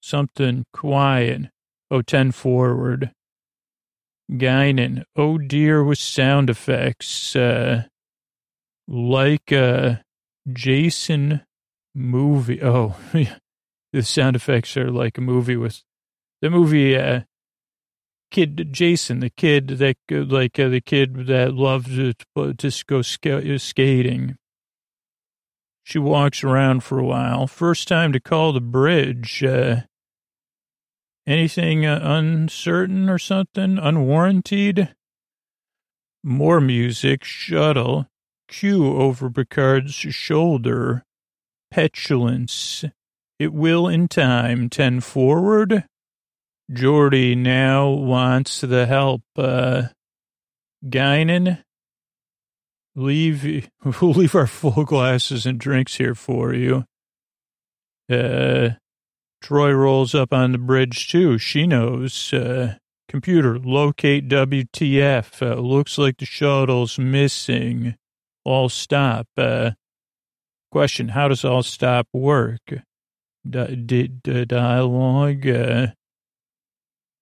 [0.00, 1.50] Something quiet.
[1.90, 3.12] Oh, ten 10 forward.
[4.30, 5.04] Guinan.
[5.16, 7.34] Oh dear, with sound effects.
[7.34, 7.84] Uh,
[8.86, 10.02] like a
[10.52, 11.42] Jason
[11.94, 12.62] movie.
[12.62, 12.96] Oh,
[13.92, 15.82] the sound effects are like a movie with
[16.40, 17.22] the movie, uh,
[18.30, 22.12] kid Jason, the kid that like uh, the kid that loved to,
[22.54, 24.36] to go sk- skating.
[25.88, 27.46] She walks around for a while.
[27.46, 29.42] First time to call the bridge.
[29.42, 29.84] Uh,
[31.26, 33.78] anything uh, uncertain or something?
[33.78, 34.94] Unwarranted?
[36.22, 37.24] More music.
[37.24, 38.06] Shuttle.
[38.48, 41.04] Q over Picard's shoulder.
[41.70, 42.84] Petulance.
[43.38, 44.68] It will in time.
[44.68, 45.84] Ten forward.
[46.70, 49.22] Geordi now wants the help.
[49.38, 49.84] Uh,
[50.84, 51.64] Guinan,
[52.98, 56.84] leave, we'll leave our full glasses and drinks here for you.
[58.10, 58.70] Uh,
[59.42, 61.38] Troi rolls up on the bridge too.
[61.38, 62.32] She knows.
[62.32, 62.76] Uh,
[63.08, 65.42] computer, locate WTF.
[65.42, 67.96] Uh, looks like the shuttle's missing.
[68.44, 69.26] All stop.
[69.36, 69.72] Uh,
[70.72, 72.60] question, how does all stop work?
[73.48, 75.86] D- d- d- dialogue, uh,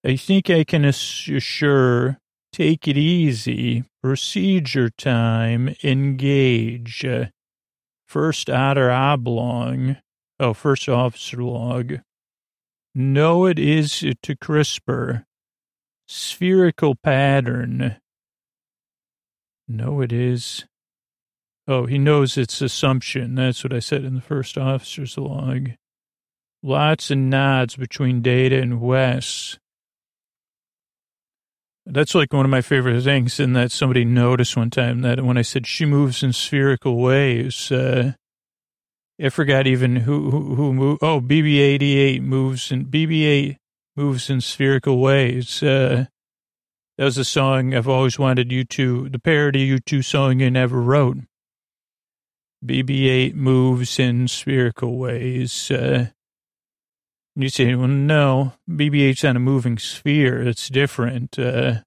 [0.05, 2.17] I think I can assure,
[2.57, 7.05] take it easy, procedure time, engage.
[8.07, 9.97] First otter oblong,
[10.39, 11.99] oh, first officer log.
[12.95, 15.25] No, it is to CRISPR.
[16.07, 17.97] Spherical pattern.
[19.67, 20.65] No, it is.
[21.67, 23.35] Oh, he knows it's assumption.
[23.35, 25.71] That's what I said in the first officer's log.
[26.63, 29.59] Lots of nods between Data and Wes.
[31.89, 35.37] That's like one of my favorite things, and that somebody noticed one time that when
[35.37, 38.13] I said she moves in spherical ways, uh,
[39.23, 41.01] I forgot even who who, who moved.
[41.01, 43.55] Oh, BB-88 moves in BB-8
[43.95, 45.63] moves in spherical ways.
[45.63, 46.07] Uh,
[46.97, 50.81] that was a song I've always wanted you to, the parody U2 song you never
[50.81, 51.17] wrote.
[52.65, 55.71] BB-8 moves in spherical ways.
[55.71, 56.07] Uh,
[57.43, 60.41] you say, well, no, BB-8's on a moving sphere.
[60.41, 61.37] It's different.
[61.37, 61.81] Uh,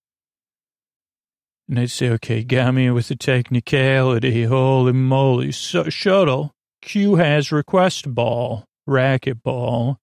[1.68, 4.44] and I'd say, okay, got me with the technicality.
[4.44, 5.52] Holy moly.
[5.52, 6.52] So, shuttle.
[6.82, 9.98] Q has request ball, racket ball.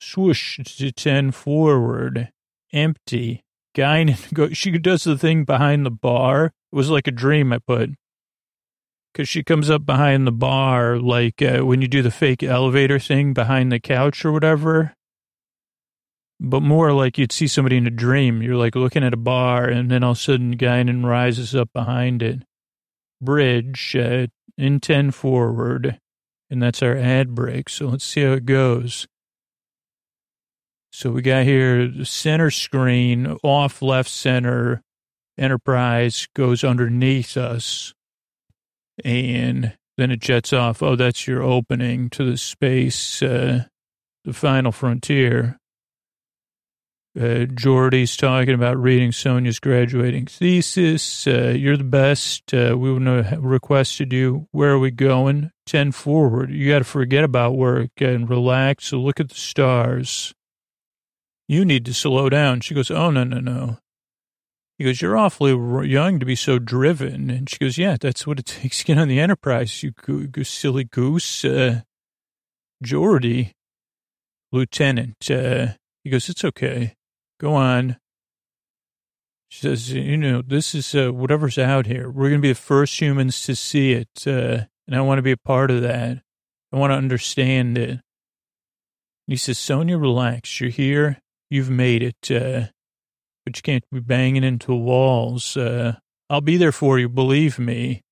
[0.00, 2.30] Swoosh to 10 forward.
[2.72, 3.42] Empty.
[3.74, 4.12] Guy,
[4.52, 6.46] she does the thing behind the bar.
[6.46, 7.90] It was like a dream I put
[9.18, 13.00] because she comes up behind the bar, like uh, when you do the fake elevator
[13.00, 14.94] thing behind the couch or whatever.
[16.38, 18.42] But more like you'd see somebody in a dream.
[18.42, 21.68] You're like looking at a bar, and then all of a sudden, Guinan rises up
[21.72, 22.44] behind it.
[23.20, 25.98] Bridge, uh, in 10 forward.
[26.48, 27.68] And that's our ad break.
[27.68, 29.08] So let's see how it goes.
[30.92, 34.80] So we got here the center screen, off left center.
[35.36, 37.94] Enterprise goes underneath us
[39.04, 40.82] and then it jets off.
[40.82, 43.64] Oh, that's your opening to the space, uh,
[44.24, 45.58] the final frontier.
[47.18, 51.26] Uh, Geordi's talking about reading Sonia's graduating thesis.
[51.26, 52.54] Uh, you're the best.
[52.54, 54.46] Uh, we requested you.
[54.52, 55.50] Where are we going?
[55.66, 56.52] 10 forward.
[56.52, 58.92] You got to forget about work and relax.
[58.92, 60.32] Look at the stars.
[61.48, 62.60] You need to slow down.
[62.60, 63.78] She goes, Oh, no, no, no.
[64.78, 67.30] He goes, You're awfully young to be so driven.
[67.30, 70.26] And she goes, Yeah, that's what it takes to get on the Enterprise, you go-
[70.26, 71.44] go- silly goose.
[71.44, 71.82] Uh,
[74.50, 75.66] Lieutenant, uh,
[76.04, 76.94] he goes, It's okay.
[77.40, 77.96] Go on.
[79.48, 82.08] She says, You know, this is uh, whatever's out here.
[82.08, 84.26] We're going to be the first humans to see it.
[84.26, 86.22] Uh, and I want to be a part of that.
[86.72, 87.90] I want to understand it.
[87.90, 88.00] And
[89.26, 90.60] he says, Sonia, relax.
[90.60, 91.18] You're here.
[91.50, 92.30] You've made it.
[92.30, 92.68] Uh,
[93.48, 95.56] but you can't be banging into walls.
[95.56, 95.94] Uh,
[96.28, 98.02] I'll be there for you, believe me.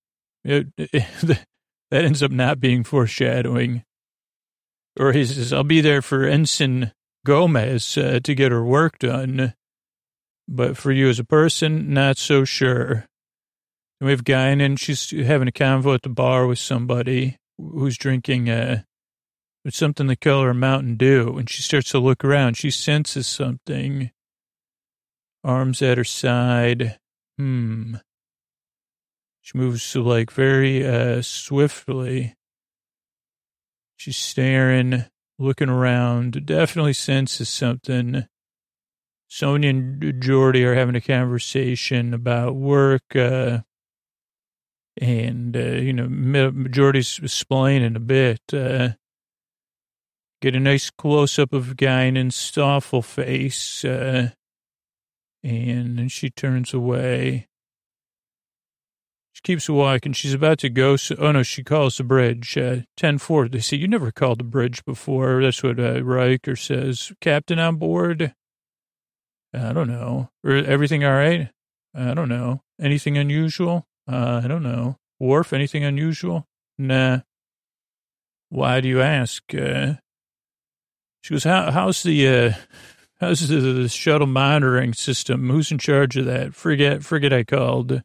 [0.45, 1.05] It, it,
[1.91, 3.85] that ends up not being foreshadowing.
[4.99, 6.93] Or he says, I'll be there for Ensign
[7.27, 9.53] Gomez uh, to get her work done.
[10.49, 13.05] But for you as a person, not so sure.
[14.01, 17.99] And we have Guinan, and she's having a convo at the bar with somebody who's
[17.99, 18.85] drinking uh,
[19.69, 21.37] something the color of Mountain Dew.
[21.37, 22.57] And she starts to look around.
[22.57, 24.13] She senses something
[25.47, 26.99] arms at her side.
[27.39, 27.97] Hmm.
[29.41, 32.35] She moves to like very uh, swiftly.
[33.97, 35.05] She's staring,
[35.39, 36.45] looking around.
[36.45, 38.27] Definitely senses something.
[39.29, 43.15] Sonia and Geordi are having a conversation about work.
[43.15, 43.61] Uh,
[45.01, 48.41] and, uh, you know, Geordi's explaining a bit.
[48.53, 48.91] Uh,
[50.43, 53.85] Get a nice close up of guy in awful face.
[53.85, 54.31] Uh,
[55.47, 57.47] and then she turns away.
[59.33, 60.13] She keeps walking.
[60.13, 60.97] She's about to go.
[60.97, 62.57] So, oh, no, she calls the bridge.
[62.57, 63.49] Uh, 10 4.
[63.49, 65.43] They say, You never called the bridge before.
[65.43, 67.13] That's what uh, Riker says.
[67.21, 68.35] Captain on board?
[69.55, 70.31] I don't know.
[70.45, 71.51] Everything all right?
[71.95, 72.63] I don't know.
[72.81, 73.87] Anything unusual?
[74.11, 74.97] Uh, I don't know.
[75.21, 76.47] Worf, anything unusual?
[76.77, 77.21] Nah.
[78.49, 79.43] Why do you ask?
[79.55, 79.95] Uh,
[81.23, 82.53] she goes, How, how's the, uh,
[83.21, 85.49] how's the, the, shuttle monitoring system?
[85.49, 86.55] Who's in charge of that?
[86.55, 88.03] Forget, forget I called.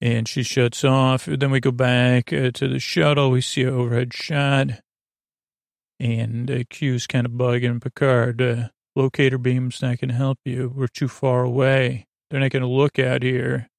[0.00, 1.26] And she shuts off.
[1.26, 3.30] Then we go back uh, to the shuttle.
[3.30, 4.68] We see an overhead shot.
[5.98, 8.42] And uh, Q's kind of bugging Picard.
[8.42, 10.72] Uh, locator beam's not going to help you.
[10.74, 12.06] We're too far away.
[12.30, 13.70] They're not going to look out here.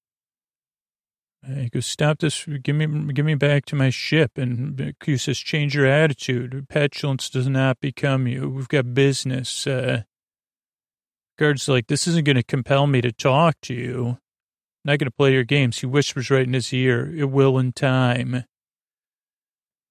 [1.48, 2.46] He goes, stop this.
[2.46, 4.38] Give me, give me back to my ship.
[4.38, 6.66] And Q says, change your attitude.
[6.70, 8.50] Petulance does not become you.
[8.50, 9.68] We've got business.
[9.68, 10.04] Uh,
[11.38, 14.08] guard's like, this isn't going to compel me to talk to you.
[14.08, 15.80] I'm not going to play your games.
[15.80, 18.46] He whispers right in his ear, it will in time.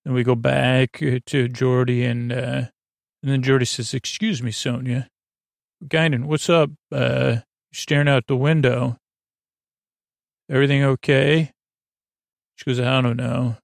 [0.04, 2.66] And we go back uh, to Geordi and, uh,
[3.22, 5.08] and then Geordi says, excuse me, Sonya.
[5.84, 6.70] Guinan, what's up?
[6.92, 7.38] Uh,
[7.72, 8.98] staring out the window.
[10.50, 11.52] Everything okay?
[12.56, 13.56] She goes, I don't know.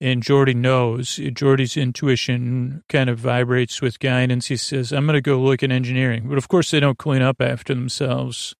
[0.00, 1.16] And Geordi knows.
[1.16, 4.46] Geordi's intuition kind of vibrates with guidance.
[4.46, 6.28] He says, I'm going to go look at engineering.
[6.28, 8.54] But of course, they don't clean up after themselves.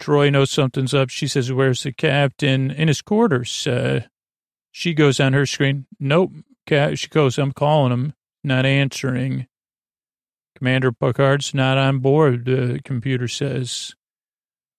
[0.00, 1.10] Troi knows something's up.
[1.10, 2.70] She says, Where's the captain?
[2.70, 3.66] In his quarters.
[3.66, 4.02] Uh,
[4.70, 5.86] she goes on her screen.
[6.00, 6.32] Nope.
[6.68, 8.14] She goes, I'm calling him.
[8.42, 9.46] Not answering.
[10.56, 13.94] Commander Picard's not on board, the computer says.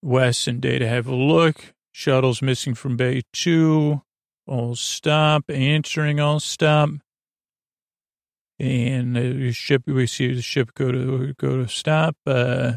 [0.01, 1.73] Wes and Data have a look.
[1.91, 4.01] Shuttle's missing from Bay 2.
[4.47, 5.45] All stop.
[5.49, 6.89] Answering all stop.
[8.59, 12.15] And the ship, we see the ship go to go to stop.
[12.25, 12.73] Uh,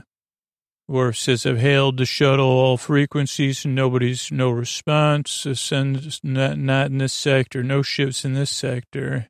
[0.90, 5.46] Worf says, I've hailed the shuttle all frequencies and nobody's, no response.
[5.54, 7.62] Send, not, not in this sector.
[7.62, 9.28] No ships in this sector.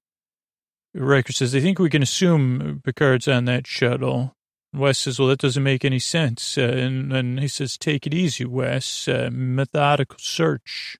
[0.94, 4.34] Riker says, I think we can assume Picard's on that shuttle.
[4.72, 6.56] Wes says, well, that doesn't make any sense.
[6.56, 9.06] Uh, and, and he says, take it easy, Wes.
[9.06, 10.96] Uh, methodical search.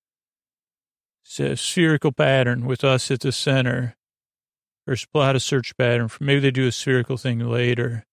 [1.39, 3.95] A spherical pattern with us at the center.
[4.87, 6.09] There's a lot of search pattern.
[6.19, 8.05] Maybe they do a spherical thing later.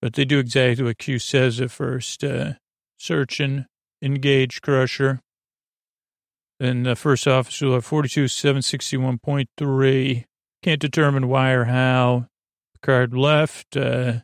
[0.00, 2.24] But they do exactly what Q says at first.
[2.24, 2.54] Uh,
[2.98, 3.66] searching,
[4.02, 5.20] engage crusher.
[6.58, 10.24] Then the first officer will have 42761.3.
[10.62, 12.26] Can't determine why or how.
[12.74, 13.76] Picard left.
[13.76, 14.20] Uh,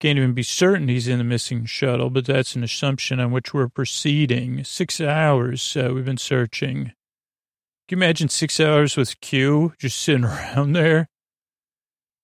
[0.00, 3.52] can't even be certain he's in the missing shuttle, but that's an assumption on which
[3.52, 4.62] we're proceeding.
[4.64, 6.92] Six hours uh, we've been searching.
[7.88, 11.08] Can you imagine six hours with Q just sitting around there?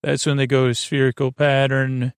[0.03, 2.13] That's when they go to spherical pattern,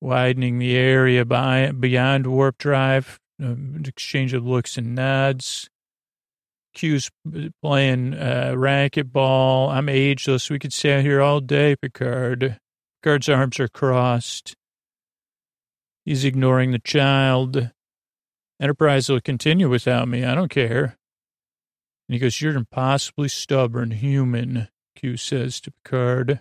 [0.00, 5.68] widening the area by, beyond warp drive, uh, exchange of looks and nods.
[6.74, 7.10] Q's
[7.60, 9.70] playing uh, racquetball.
[9.70, 10.48] I'm ageless.
[10.48, 12.60] We could stay out here all day, Picard.
[13.02, 14.56] Picard's arms are crossed.
[16.04, 17.70] He's ignoring the child.
[18.60, 20.24] Enterprise will continue without me.
[20.24, 20.96] I don't care.
[22.08, 26.40] And he goes, You're impossibly stubborn human, Q says to Picard.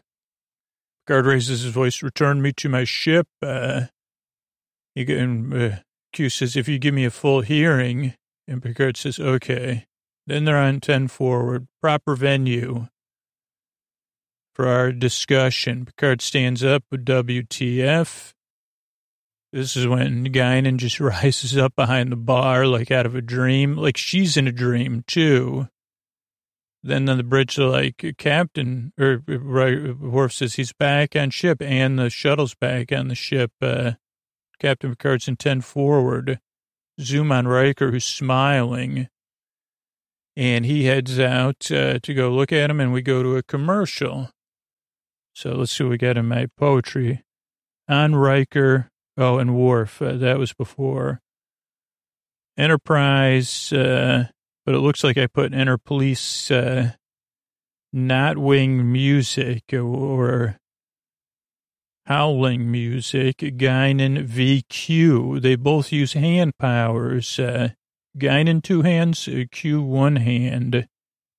[1.06, 3.28] Picard raises his voice, Return me to my ship.
[3.42, 3.86] Uh,
[4.96, 5.76] he, and, uh,
[6.12, 8.16] Q says, If you give me a full hearing.
[8.48, 9.86] And Picard says, Okay.
[10.26, 11.68] Then they're on 10 forward.
[11.82, 12.88] Proper venue
[14.58, 15.86] for our discussion.
[15.86, 18.34] Picard stands up with WTF.
[19.54, 23.78] This is when Guinan just rises up behind the bar like out of a dream.
[23.78, 25.68] Like she's in a dream too.
[26.82, 32.10] Then on the bridge, like, Captain, or Worf says he's back on ship and the
[32.10, 33.52] shuttle's back on the ship.
[33.62, 33.94] Uh,
[34.60, 36.40] Captain Picard's in 10 forward.
[37.00, 39.08] Zoom on Riker, who's smiling
[40.38, 43.44] and he heads out uh, to go look at him, and we go to a
[43.44, 44.30] commercial.
[45.38, 47.22] So let's see what we got in my poetry.
[47.88, 51.22] On Riker, oh, and Worf, uh, that was before.
[52.58, 54.30] Enterprise, uh,
[54.66, 56.94] but it looks like I put Enter Police, uh,
[57.94, 60.58] not wing music or
[62.08, 65.40] howling music, Guinan VQ.
[65.40, 67.38] They both use hand powers.
[67.38, 67.70] Uh,
[68.18, 70.88] Guinan two hands, Q one hand.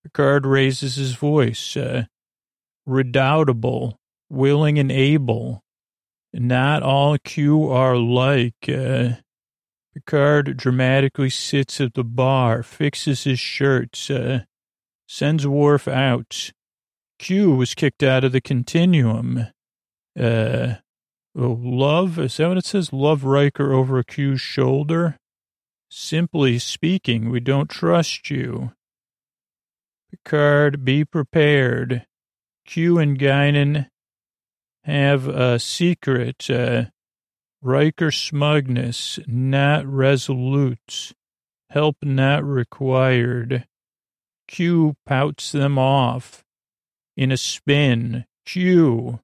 [0.04, 1.76] Picard raises his voice.
[1.76, 2.04] Uh,
[2.88, 3.98] redoubtable,
[4.30, 5.62] willing and able.
[6.32, 8.68] Not all Q are like.
[8.68, 9.10] Uh,
[9.94, 14.40] Picard dramatically sits at the bar, fixes his shirts, uh,
[15.06, 16.52] sends Worf out.
[17.18, 19.48] Q was kicked out of the continuum.
[20.18, 20.74] Uh,
[21.36, 22.92] oh, love, is that what it says?
[22.92, 25.16] Love Riker over Q's shoulder?
[25.90, 28.72] Simply speaking, we don't trust you.
[30.10, 32.06] Picard, be prepared.
[32.68, 33.88] Q and Guinan
[34.84, 36.50] have a secret.
[36.50, 36.84] Uh,
[37.62, 41.14] Riker smugness, not resolute.
[41.70, 43.66] Help not required.
[44.46, 46.44] Q pouts them off.
[47.16, 48.26] In a spin.
[48.44, 49.20] Q.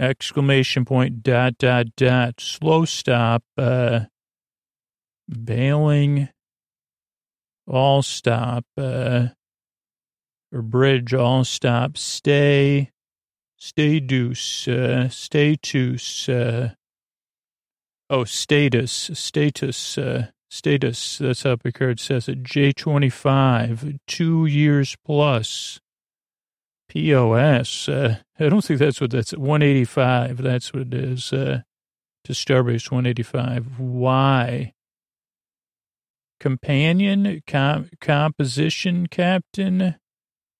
[0.00, 2.40] Exclamation point, dot, dot, dot.
[2.40, 3.44] Slow stop.
[3.56, 4.00] Uh,
[5.28, 6.28] bailing.
[7.68, 8.64] All stop.
[8.76, 9.28] Uh,
[10.52, 11.96] bridge, all stop.
[11.96, 12.90] Stay.
[13.56, 14.66] Stay deuce.
[14.66, 16.28] Uh, stay toos.
[16.28, 16.70] Uh,
[18.08, 19.10] oh, status.
[19.14, 19.98] Status.
[19.98, 22.42] Uh, Status, that's how Picard says it.
[22.42, 25.80] J25, two years plus.
[26.88, 31.60] POS, uh, I don't think that's what that's, 185, that's what it is, uh,
[32.24, 33.78] to Starbase 185.
[33.78, 34.72] Why?
[36.40, 39.94] Companion, com, composition captain,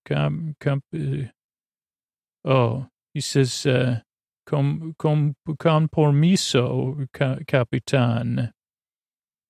[0.04, 1.28] com, com, uh,
[2.44, 4.00] oh, he says, uh,
[4.46, 7.06] com, com, compromiso,
[7.46, 8.52] capitan.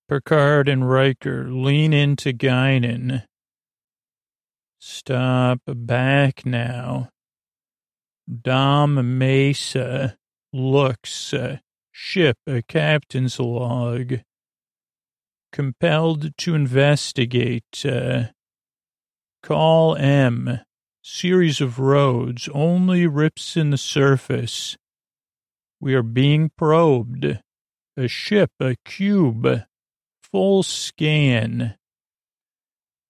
[0.08, 3.24] Picard and Riker lean into Guinan.
[4.80, 7.10] Stop back now.
[8.42, 10.16] Dom Mesa
[10.52, 11.32] looks.
[11.32, 11.58] Uh,
[11.92, 14.20] ship, a captain's log.
[15.52, 17.84] Compelled to investigate.
[17.84, 18.24] Uh,
[19.42, 20.60] call M.
[21.02, 22.48] Series of roads.
[22.52, 24.76] Only rips in the surface.
[25.80, 27.40] We are being probed.
[27.96, 29.64] A ship, a cube
[30.22, 31.76] full scan.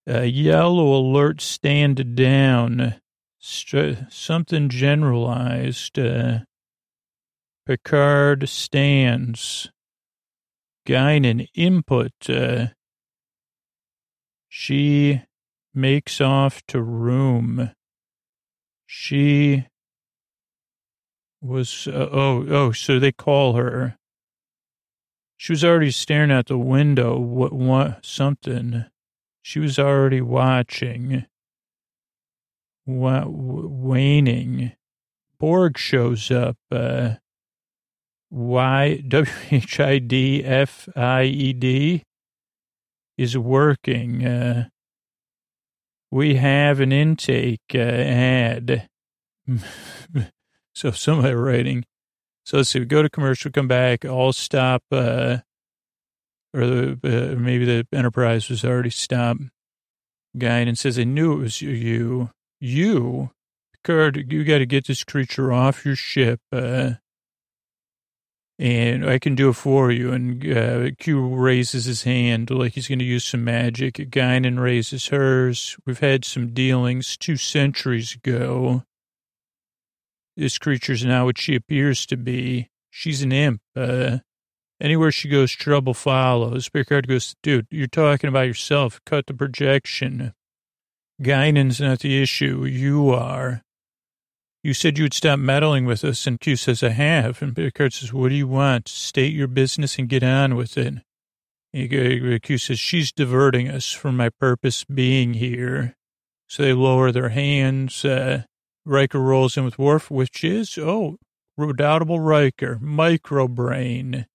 [0.06, 3.00] A yellow alert stand down.
[3.38, 5.98] St- something generalized.
[5.98, 6.40] Uh,
[7.66, 9.70] Picard stands.
[10.86, 12.12] Guinan input.
[12.28, 12.68] Uh,
[14.48, 15.22] she
[15.74, 17.70] makes off to room.
[18.86, 19.66] She
[21.40, 23.96] was, uh, oh, oh, so they call her.
[25.36, 27.18] She was already staring out the window.
[27.18, 28.84] What, what, something.
[29.42, 31.24] She was already watching.
[32.84, 34.72] What, waning.
[35.38, 36.58] Borg shows up.
[36.70, 37.14] Uh,
[38.30, 42.02] Y, W H I D F I E D
[43.16, 44.24] is working.
[44.26, 44.68] Uh,
[46.10, 48.88] we have an intake uh, ad.
[50.74, 51.84] so somebody writing,
[52.44, 52.80] so let's see.
[52.80, 55.38] We go to commercial, come back, all stop, uh,
[56.52, 59.42] or the, uh, maybe the Enterprise was already stopped.
[60.36, 62.30] Guinan says, I knew it was you.
[62.60, 63.30] You?
[63.72, 66.92] Picard, you got to get this creature off your ship, uh,
[68.60, 70.12] and I can do it for you.
[70.12, 73.94] And uh, Q raises his hand like he's going to use some magic.
[73.94, 75.78] Guinan raises hers.
[75.86, 78.84] We've had some dealings two centuries ago.
[80.36, 82.68] This creature's now what she appears to be.
[82.90, 83.62] She's an imp.
[83.74, 84.18] Uh,
[84.78, 86.68] anywhere she goes, trouble follows.
[86.68, 89.00] Picard goes, dude, you're talking about yourself.
[89.06, 90.34] Cut the projection.
[91.22, 92.66] Guinan's not the issue.
[92.66, 93.62] You are.
[94.62, 97.40] You said you would stop meddling with us, and Q says, I have.
[97.40, 98.88] And Picard says, what do you want?
[98.88, 100.96] State your business and get on with it.
[101.72, 105.96] Q says, she's diverting us from my purpose being here.
[106.46, 108.04] So they lower their hands.
[108.04, 108.42] Uh,
[108.84, 111.16] Riker rolls in with Worf, which is, oh,
[111.56, 114.26] redoubtable Riker, microbrain.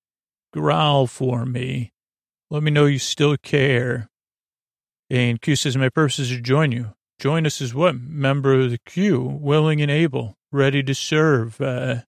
[0.51, 1.91] Growl for me.
[2.49, 4.09] Let me know you still care.
[5.11, 6.94] And Q says, my purpose is to join you.
[7.19, 7.95] Join us as what?
[7.95, 11.61] Member of the Q, willing and able, ready to serve.
[11.61, 12.01] Uh,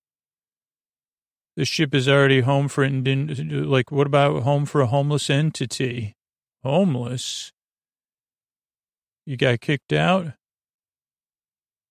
[1.55, 6.15] the ship is already home for, like, what about home for a homeless entity?
[6.63, 7.51] Homeless?
[9.25, 10.33] You got kicked out?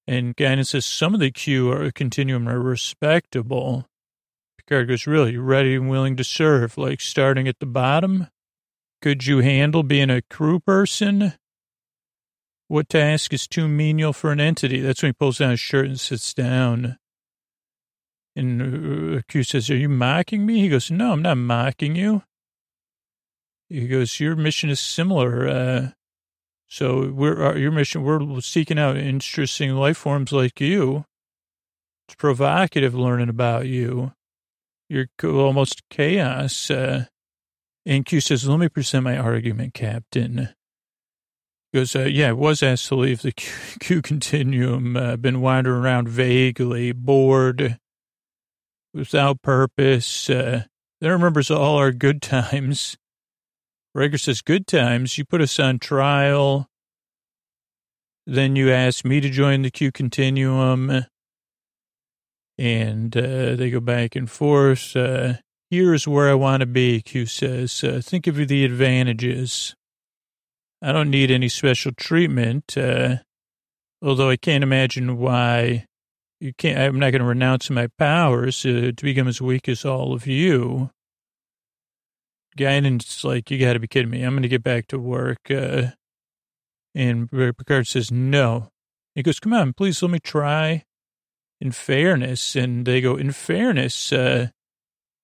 [0.07, 3.87] And Guinan says some of the Q are continuum are respectable.
[4.59, 8.29] Picard goes, really, ready and willing to serve, like starting at the bottom?
[9.03, 11.35] Could you handle being a crew person?
[12.69, 14.81] What task is too menial for an entity?
[14.81, 16.99] That's when he pulls down his shirt and sits down.
[18.35, 20.61] And uh, Q says, are you mocking me?
[20.61, 22.23] He goes, no, I'm not mocking you.
[23.69, 25.49] He goes, your mission is similar.
[25.49, 25.89] Uh,
[26.69, 28.03] so we're our, uh, your mission.
[28.03, 31.05] We're seeking out interesting life forms like you.
[32.09, 34.13] It's provocative learning about you.
[34.89, 36.71] You're almost chaos.
[36.71, 37.07] Uh,
[37.85, 40.56] and Q says, "Let me present my argument, Captain."
[41.77, 44.97] Goes, uh, yeah, I was asked to leave the Q, Q continuum.
[44.97, 47.79] Uh, been wandering around vaguely, bored,
[48.95, 50.31] without purpose.
[50.31, 50.65] Uh,
[51.01, 52.97] then remembers all our good times.
[53.95, 55.19] Riker says, good times.
[55.19, 56.67] You put us on trial.
[58.27, 61.05] Then you asked me to join the Q continuum.
[62.59, 64.97] And uh, they go back and forth.
[64.97, 65.35] Uh,
[65.71, 67.85] here's where I want to be, Q says.
[67.85, 69.75] Uh, think of the advantages.
[70.87, 73.17] I don't need any special treatment, uh,
[74.01, 75.87] although I can't imagine why
[76.39, 76.79] you can't.
[76.79, 80.29] I'm not going to renounce my powers uh, to become as weak as all of
[80.29, 80.91] you.
[82.57, 84.23] Guinan's like, you got to be kidding me.
[84.23, 85.51] I'm going to get back to work.
[85.51, 85.89] Uh,
[86.95, 88.69] and Picard says, no.
[89.17, 90.85] He goes, come on, please let me try.
[91.61, 94.51] In fairness, and they go, in fairness, uh,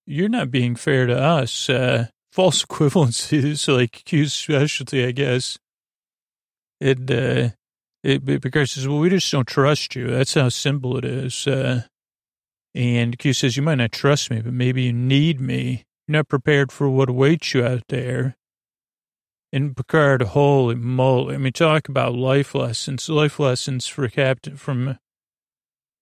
[0.06, 1.70] you're not being fair to us.
[1.70, 5.58] Uh, false equivalency is like Q's specialty, I guess.
[6.80, 7.50] It, uh,
[8.02, 10.08] it, Picard says, well, we just don't trust you.
[10.08, 11.46] That's how simple it is.
[11.46, 11.82] Uh,
[12.74, 15.84] and Q says, you might not trust me, but maybe you need me.
[16.08, 18.36] You're not prepared for what awaits you out there.
[19.52, 21.34] And Picard, holy moly.
[21.34, 24.98] I mean, talk about life lessons, life lessons for Captain, from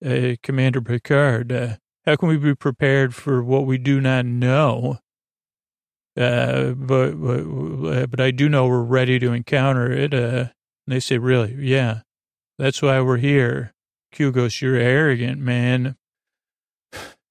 [0.06, 1.52] uh, Commander Picard.
[1.52, 1.76] Uh,
[2.06, 5.00] how can we be prepared for what we do not know?
[6.20, 10.12] Uh, but, but, but I do know we're ready to encounter it.
[10.12, 10.48] Uh,
[10.86, 11.54] they say, really?
[11.58, 12.00] Yeah.
[12.58, 13.72] That's why we're here.
[14.12, 15.96] Q goes, you're arrogant, man.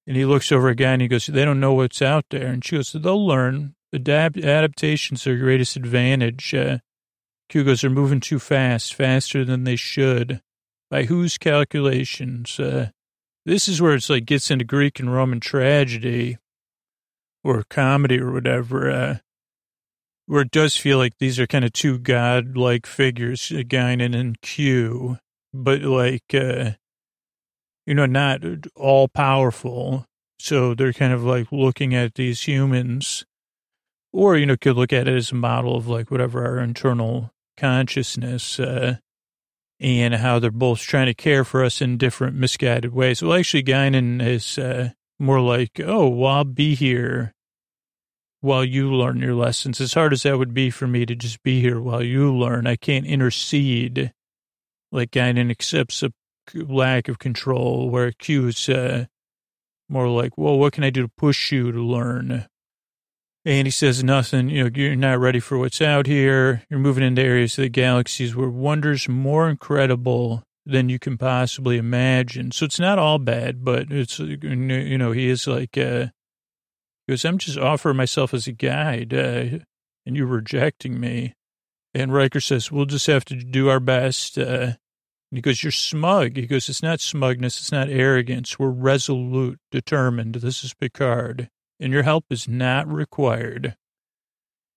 [0.07, 2.47] And he looks over again and he goes, they don't know what's out there.
[2.47, 3.75] And she goes, they'll learn.
[3.93, 6.53] Adapt adaptation's their greatest advantage.
[6.53, 6.79] Uh,
[7.49, 10.41] Q goes, they're moving too fast, faster than they should.
[10.89, 12.59] By whose calculations?
[12.59, 12.89] Uh,
[13.45, 16.37] this is where it's like gets into Greek and Roman tragedy
[17.43, 19.17] or comedy or whatever, uh,
[20.25, 25.17] where it does feel like these are kind of two god-like figures, Guinan and Q,
[25.53, 26.71] but like, uh,
[27.85, 28.41] you know, not
[28.75, 30.05] all powerful.
[30.37, 33.25] So they're kind of like looking at these humans,
[34.13, 37.31] or, you know, could look at it as a model of like whatever our internal
[37.57, 38.97] consciousness, uh,
[39.79, 43.21] and how they're both trying to care for us in different misguided ways.
[43.23, 47.33] Well, actually, Guinan is uh, more like, oh, well, I'll be here
[48.41, 49.81] while you learn your lessons.
[49.81, 52.67] As hard as that would be for me to just be here while you learn,
[52.67, 54.13] I can't intercede
[54.91, 56.11] like Guinan accepts a
[56.55, 59.05] lack of control, where Q is uh,
[59.87, 62.47] more like, well, what can I do to push you to learn?
[63.45, 66.63] And he says nothing, you know, you're not ready for what's out here.
[66.69, 71.77] You're moving into areas of the galaxies where wonders more incredible than you can possibly
[71.77, 72.51] imagine.
[72.51, 76.07] So it's not all bad, but it's, you know, he is like, uh,
[77.05, 79.59] he goes, I'm just offering myself as a guide, uh,
[80.05, 81.35] and you're rejecting me.
[81.93, 84.37] And Riker says, we'll just have to do our best.
[84.37, 84.73] Uh,
[85.31, 86.37] he goes, you're smug.
[86.37, 87.59] He goes, it's not smugness.
[87.59, 88.59] It's not arrogance.
[88.59, 90.35] We're resolute, determined.
[90.35, 91.49] This is Picard
[91.79, 93.75] and your help is not required.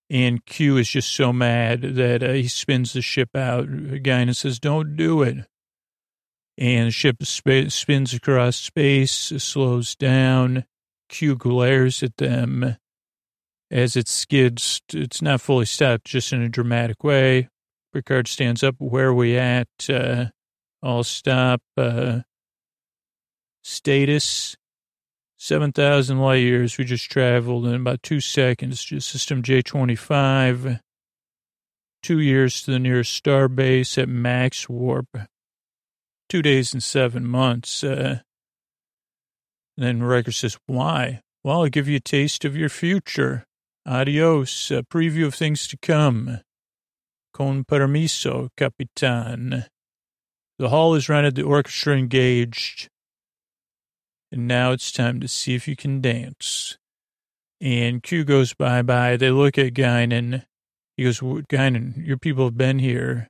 [0.08, 4.36] And Q is just so mad that uh, he spins the ship out again and
[4.36, 5.46] says, Don't do it.
[6.58, 10.64] And the ship sp- spins across space, slows down.
[11.08, 12.76] Q glares at them
[13.70, 14.80] as it skids.
[14.92, 17.48] It's not fully stopped, just in a dramatic way.
[17.92, 18.76] Picard stands up.
[18.78, 19.68] Where are we at?
[19.88, 20.26] Uh,
[20.82, 21.60] I'll stop.
[21.76, 22.20] Uh,
[23.62, 24.56] status
[25.42, 28.84] 7,000 light years we just traveled in about two seconds.
[28.84, 30.78] Just system J25.
[32.02, 35.08] Two years to the nearest star base at max warp.
[36.32, 37.84] Two days and seven months.
[37.84, 38.20] Uh,
[39.76, 41.20] then Riker says, why?
[41.44, 43.44] Well, I'll give you a taste of your future.
[43.86, 44.70] Adios.
[44.70, 46.40] A preview of things to come.
[47.34, 49.66] Con permiso, Capitan.
[50.58, 52.88] The hall is rented, the orchestra engaged.
[54.30, 56.78] And now it's time to see if you can dance.
[57.60, 59.18] And Q goes bye bye.
[59.18, 60.44] They look at Guinan.
[60.96, 63.28] He goes, Guinan, your people have been here.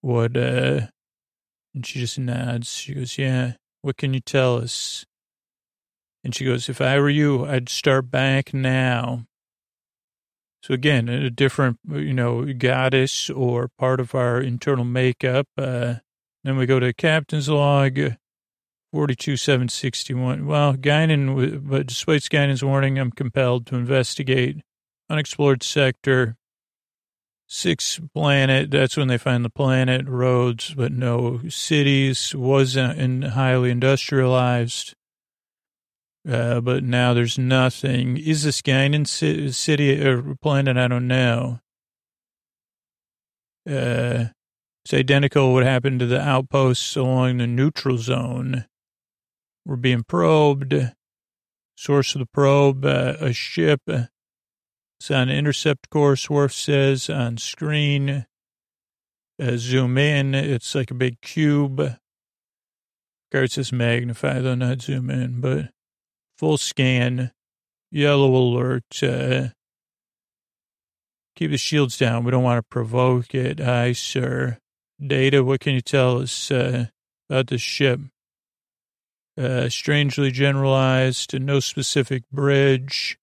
[0.00, 0.86] What, uh,
[1.76, 2.72] and she just nods.
[2.72, 3.52] She goes, yeah,
[3.82, 5.04] what can you tell us?
[6.24, 9.26] And she goes, if I were you, I'd start back now.
[10.62, 15.46] So again, a different, you know, goddess or part of our internal makeup.
[15.56, 15.96] Uh,
[16.42, 17.98] then we go to captain's log.
[18.92, 20.46] 42761.
[20.46, 24.62] Well, Guinan, but despite Guinan's warning, I'm compelled to investigate
[25.10, 26.36] unexplored sector.
[27.48, 33.70] Six planet, that's when they find the planet, roads, but no cities, was in highly
[33.70, 34.94] industrialized.
[36.28, 38.16] Uh, but now there's nothing.
[38.16, 40.76] Is this Guinan city or planet?
[40.76, 41.60] I don't know.
[43.68, 44.26] Uh,
[44.84, 48.66] it's identical what happened to the outposts along the neutral zone.
[49.64, 50.74] We're being probed.
[51.76, 53.82] Source of the probe, uh, a ship.
[54.98, 58.26] It's on intercept course, Worf says on screen.
[59.40, 60.34] Uh, zoom in.
[60.34, 61.96] It's like a big cube.
[63.30, 65.70] Guard says magnify, though not zoom in, but
[66.38, 67.32] full scan.
[67.90, 69.02] Yellow alert.
[69.02, 69.48] Uh,
[71.34, 72.24] keep the shields down.
[72.24, 73.60] We don't want to provoke it.
[73.60, 74.58] Aye, sir.
[75.04, 76.86] Data, what can you tell us uh,
[77.28, 78.00] about the ship?
[79.38, 83.18] Uh, strangely generalized, no specific bridge,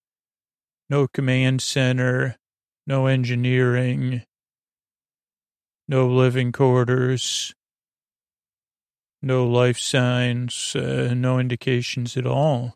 [0.93, 2.35] no command center,
[2.85, 4.21] no engineering,
[5.87, 7.51] no living quarters,
[9.19, 12.75] no life signs, uh, no indications at all.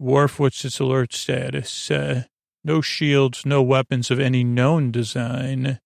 [0.00, 1.92] Worf, what's its alert status?
[1.92, 2.24] Uh,
[2.64, 5.78] no shields, no weapons of any known design.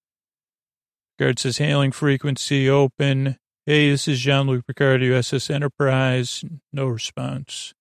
[1.18, 3.36] Guard says hailing frequency open.
[3.66, 6.42] Hey, this is Jean-Luc Picard, USS Enterprise.
[6.72, 7.74] No response.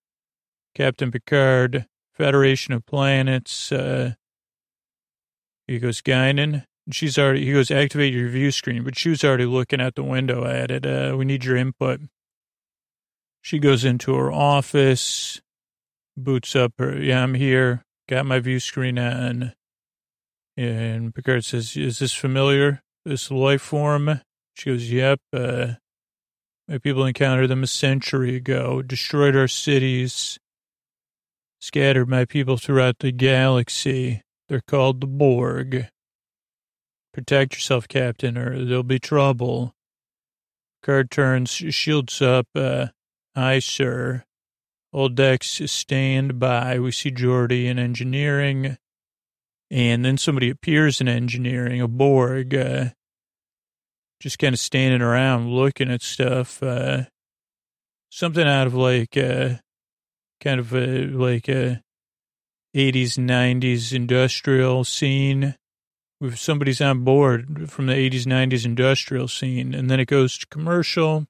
[0.73, 1.85] Captain Picard,
[2.15, 3.71] Federation of Planets.
[3.71, 4.13] Uh,
[5.67, 6.65] he goes, Guinan.
[6.91, 10.03] She's already, he goes, activate your view screen, but she was already looking out the
[10.03, 10.85] window at it.
[10.85, 11.99] Uh, we need your input.
[13.41, 15.41] She goes into her office,
[16.15, 19.53] boots up her, yeah, I'm here, got my view screen on.
[20.55, 22.83] And Picard says, is this familiar?
[23.05, 24.21] this life form?
[24.55, 25.19] She goes, yep.
[25.31, 25.73] Uh,
[26.67, 30.39] my people encountered them a century ago, destroyed our cities,
[31.65, 34.21] scattered my people throughout the galaxy.
[34.47, 35.87] They're called the Borg.
[37.11, 39.73] Protect yourself, Captain, or there'll be trouble.
[40.83, 42.47] Card turns, shields up.
[42.53, 42.87] Uh,
[43.35, 44.23] aye, sir.
[44.93, 46.77] Old decks stand by.
[46.79, 48.77] We see Geordi in engineering.
[49.71, 52.89] And then somebody appears in engineering, a Borg, uh,
[54.19, 56.61] just kind of standing around looking at stuff.
[56.61, 57.05] Uh,
[58.11, 59.55] something out of like, uh,
[60.41, 61.81] kind of a, like a
[62.75, 65.55] 80s, 90s industrial scene.
[66.21, 70.47] If somebody's on board from the 80s, 90s industrial scene, and then it goes to
[70.47, 71.27] commercial.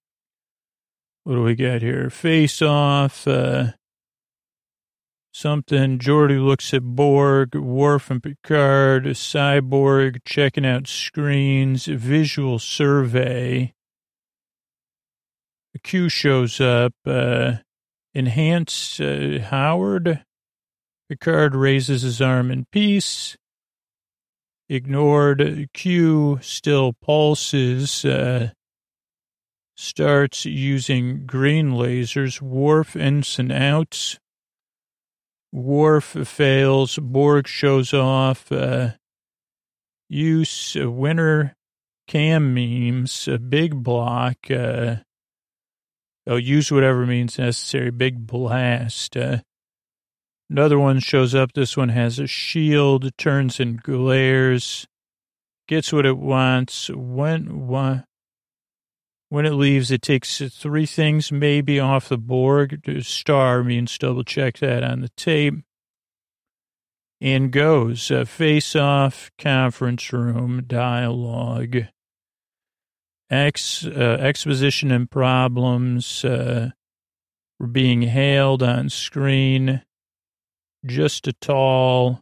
[1.24, 2.10] What do we got here?
[2.10, 3.28] Face off.
[3.28, 3.72] Uh,
[5.36, 6.00] something.
[6.00, 13.74] Geordi looks at Borg, Worf and Picard, Cyborg, checking out screens, visual survey.
[15.84, 16.94] Q shows up.
[17.06, 17.58] Uh,
[18.16, 20.24] enhance uh, Howard.
[21.10, 23.38] Picard raises his arm in peace.
[24.70, 25.70] Ignored.
[25.74, 28.04] Q still pulses.
[28.04, 28.52] Uh,
[29.78, 32.42] starts using green lasers.
[32.42, 34.18] Worf ensign outs.
[35.52, 36.98] Worf fails.
[36.98, 38.52] Borg shows off.
[38.52, 38.92] Uh,
[40.10, 41.56] use uh, winter
[42.08, 43.28] cam memes.
[43.28, 44.38] A big block.
[44.50, 44.98] Uh,
[46.26, 47.92] they'll use whatever means necessary.
[47.92, 49.16] Big blast.
[49.16, 49.40] Uh,
[50.50, 51.54] another one shows up.
[51.54, 53.16] This one has a shield.
[53.18, 54.88] Turns and glares.
[55.68, 56.90] Gets what it wants.
[56.90, 62.82] When, when, it leaves, it takes three things maybe off the Borg.
[63.04, 65.56] Star means double check that on the tape.
[67.22, 71.88] And goes uh, face off, conference room, dialogue,
[73.30, 76.72] ex, uh, exposition and problems uh,
[77.60, 79.82] were being hailed on screen.
[80.86, 82.22] Just a tall,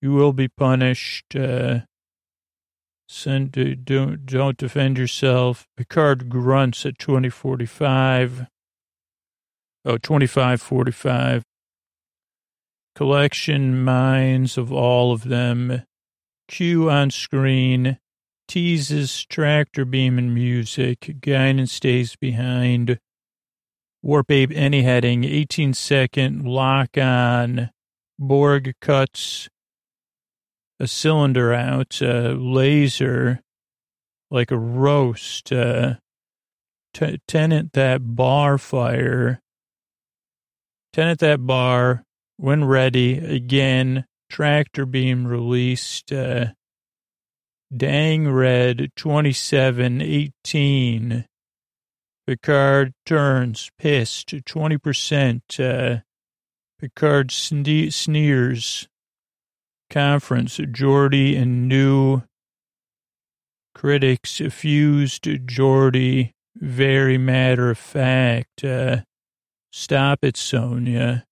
[0.00, 1.34] you will be punished.
[1.34, 1.80] Uh,
[3.08, 5.68] Send, don't, don't defend yourself.
[5.76, 8.46] Picard grunts at 2045.
[9.84, 11.44] Oh, 2545.
[12.96, 15.84] Collection minds of all of them.
[16.48, 17.98] Q on screen.
[18.48, 21.00] Teases tractor beam and music.
[21.20, 22.98] Guinan stays behind.
[24.02, 25.24] Warp Ape any heading.
[25.24, 27.70] 18 second lock on.
[28.18, 29.48] Borg cuts
[30.78, 33.40] a cylinder out, a laser,
[34.30, 35.94] like a roast, uh,
[36.92, 39.40] t- tenant that bar fire,
[40.92, 42.04] tenant that bar,
[42.36, 46.46] when ready, again, tractor beam released, uh,
[47.74, 51.24] dang red 2718.
[52.26, 55.40] Picard turns, pissed, 20%.
[55.60, 56.00] Uh,
[56.78, 58.88] Picard sne- sneers,
[59.88, 62.22] conference, Geordi and new
[63.74, 68.64] critics fused Geordi, very matter of fact.
[68.64, 69.02] Uh,
[69.72, 71.24] stop it, Sonya.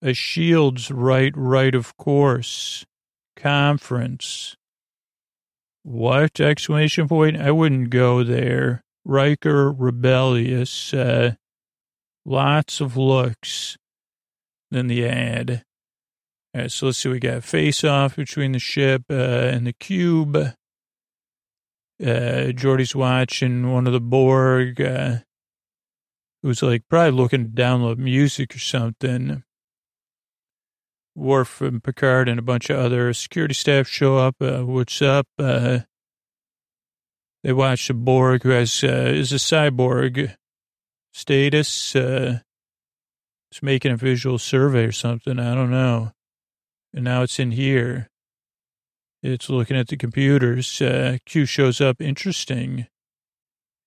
[0.00, 2.86] A shield's right, right, of course.
[3.36, 4.56] Conference.
[5.82, 6.40] What?
[6.40, 7.36] Exclamation point.
[7.36, 8.82] I wouldn't go there.
[9.04, 10.92] Riker rebellious.
[10.92, 11.34] Uh,
[12.24, 13.76] lots of looks.
[14.70, 15.64] Then the ad.
[16.54, 17.08] All right, so let's see.
[17.08, 20.36] We got face off between the ship uh, and the cube.
[20.36, 20.52] Uh,
[22.52, 25.18] Geordi's watching one of the Borg, uh,
[26.42, 29.44] who's like probably looking to download music or something.
[31.14, 34.36] Worf and Picard and a bunch of other security staff show up.
[34.40, 35.26] Uh, what's up?
[35.38, 35.80] Uh,
[37.42, 40.34] they watch the Borg, who has uh, is a cyborg
[41.12, 41.96] status.
[41.96, 42.40] Uh,
[43.50, 45.38] it's making a visual survey or something.
[45.38, 46.12] I don't know.
[46.94, 48.08] And now it's in here.
[49.22, 50.80] It's looking at the computers.
[50.80, 52.00] Uh, Q shows up.
[52.00, 52.86] Interesting,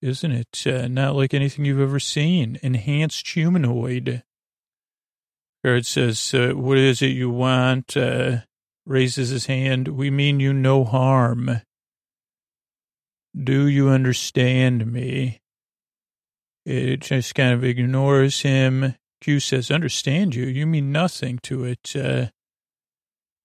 [0.01, 0.63] isn't it?
[0.67, 2.59] Uh, not like anything you've ever seen.
[2.61, 4.24] Enhanced humanoid.
[5.64, 7.95] Guard says, uh, what is it you want?
[7.95, 8.39] Uh,
[8.86, 9.88] raises his hand.
[9.88, 11.61] We mean you no harm.
[13.41, 15.39] Do you understand me?
[16.66, 18.95] It just kind of ignores him.
[19.22, 20.45] Q says, understand you?
[20.45, 21.95] You mean nothing to it.
[21.95, 22.28] Uh,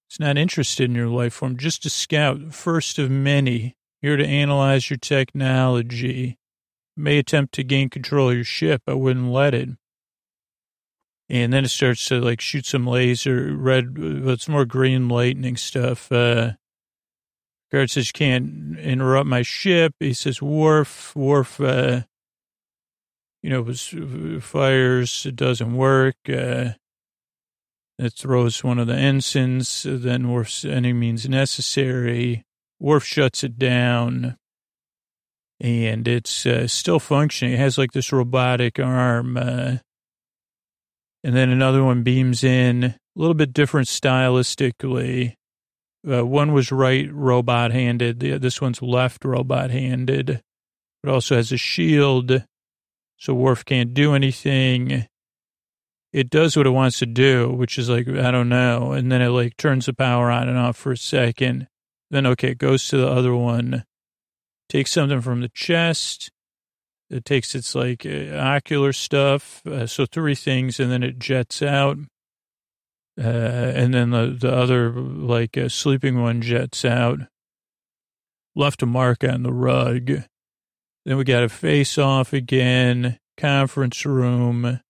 [0.08, 4.26] it's not interested in your life form, just a scout, first of many, here to
[4.26, 6.36] analyze your technology.
[6.96, 8.82] May attempt to gain control of your ship.
[8.88, 9.68] I wouldn't let it.
[11.30, 15.56] And then it starts to like shoot some laser, red, but it's more green lightning
[15.56, 16.10] stuff.
[16.10, 16.52] Uh,
[17.70, 19.94] guard says, you can't interrupt my ship.
[20.00, 22.02] He says, Worf, Worf, uh,
[23.42, 23.94] you know, was
[24.40, 26.16] fires, it doesn't work.
[26.28, 26.70] Uh,
[27.98, 32.44] it throws one of the ensigns, then Worf's any means necessary.
[32.80, 34.36] Worf shuts it down
[35.60, 37.54] and it's uh, still functioning.
[37.54, 39.36] It has like this robotic arm.
[39.36, 39.78] Uh,
[41.24, 45.34] and then another one beams in, a little bit different stylistically.
[46.08, 48.20] Uh, one was right robot handed.
[48.20, 50.42] This one's left robot handed.
[51.02, 52.44] It also has a shield,
[53.16, 55.06] so Worf can't do anything.
[56.12, 58.92] It does what it wants to do, which is like, I don't know.
[58.92, 61.68] And then it like turns the power on and off for a second.
[62.10, 63.84] Then, okay, it goes to the other one,
[64.68, 66.30] takes something from the chest,
[67.10, 71.62] it takes its like uh, ocular stuff, uh, so three things, and then it jets
[71.62, 71.98] out.
[73.18, 73.22] Uh,
[73.74, 77.20] and then the, the other, like uh, sleeping one, jets out.
[78.54, 80.22] Left a mark on the rug.
[81.04, 84.80] Then we got a face off again, conference room.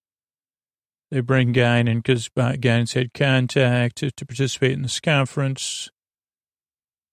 [1.11, 5.91] They bring Guinan because Guinan's had contact to, to participate in this conference.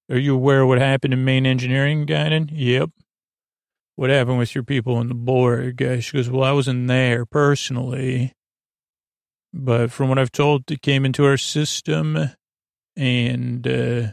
[0.09, 2.49] Are you aware of what happened in main engineering, Guinan?
[2.51, 2.89] Yep
[3.95, 5.81] what happened with your people in the Borg?
[6.01, 8.33] She goes, well, I wasn't there personally,
[9.53, 12.31] but from what I've told, it came into our system,
[12.97, 14.07] and uh,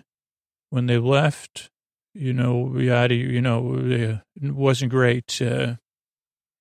[0.71, 1.71] when they left,
[2.15, 5.41] you know, yada, you know, it wasn't great.
[5.41, 5.77] Uh,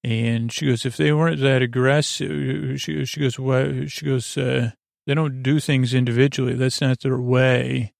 [0.03, 3.91] and she goes, if they weren't that aggressive, she, she goes, what?
[3.91, 4.71] She goes, uh,
[5.05, 6.55] they don't do things individually.
[6.55, 7.93] That's not their way.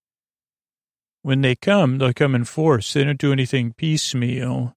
[1.22, 2.94] When they come, they'll come in force.
[2.94, 4.74] They don't do anything piecemeal.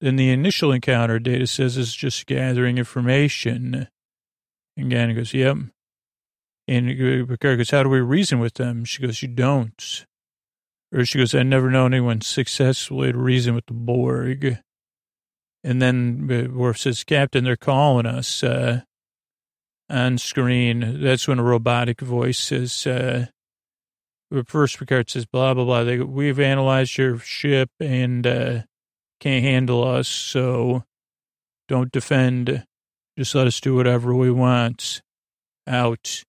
[0.00, 3.88] Then the initial encounter data says it's just gathering information.
[4.76, 5.56] And Guinan goes, yep.
[6.68, 8.84] And Picard goes, how do we reason with them?
[8.84, 10.06] She goes, you don't.
[10.94, 14.58] Or she goes, I never know anyone successfully to reason with the Borg.
[15.64, 18.82] And then Worf says, Captain, they're calling us uh,
[19.90, 21.02] on screen.
[21.02, 23.26] That's when a robotic voice says, uh,
[24.46, 25.84] first Picard says, blah, blah, blah.
[25.84, 28.62] They, We've analyzed your ship and uh,
[29.20, 30.84] can't handle us, so
[31.68, 32.64] don't defend.
[33.18, 35.02] Just let us do whatever we want.
[35.66, 36.24] Out.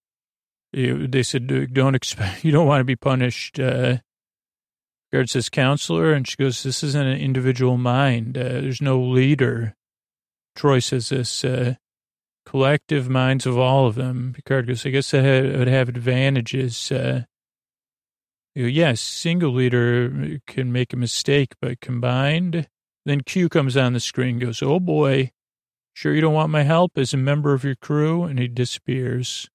[0.74, 3.60] They said, don't expect, you don't want to be punished.
[3.60, 3.98] Uh,
[5.26, 8.38] says, counselor, and she goes, this isn't an individual mind.
[8.38, 9.76] Uh, there's no leader.
[10.56, 11.76] Troi says this, uh,
[12.46, 14.34] collective minds of all of them.
[14.36, 16.92] Picard goes, I guess that would have advantages.
[16.92, 17.24] Uh,
[18.54, 22.68] yes, single leader can make a mistake, but combined,
[23.06, 25.32] then Q comes on the screen goes, Oh boy,
[25.94, 28.24] sure you don't want my help as a member of your crew?
[28.24, 29.50] And he disappears.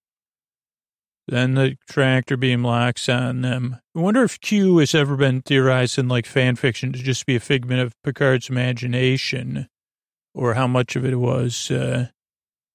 [1.27, 3.81] Then the tractor beam locks on them.
[3.97, 7.37] I wonder if Q has ever been theorized in like fan fiction to just be
[7.37, 9.69] a figment of Picard's imagination
[10.35, 11.71] or how much of it was.
[11.71, 12.09] Uh,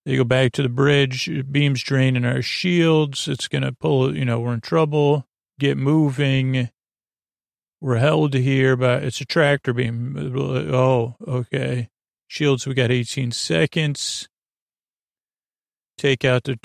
[0.06, 3.28] they go back to the bridge, beams draining our shields.
[3.28, 5.28] It's going to pull, you know, we're in trouble.
[5.60, 6.70] Get moving.
[7.82, 10.16] We're held here by, it's a tractor beam.
[10.74, 11.90] Oh, okay.
[12.28, 14.28] Shields, we got 18 seconds.
[15.98, 16.58] Take out the,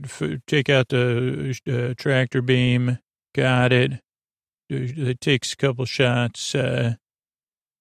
[0.00, 2.98] uh, take out the uh, tractor beam.
[3.34, 4.00] Got it.
[4.68, 6.54] it takes a couple shots.
[6.54, 6.94] Uh,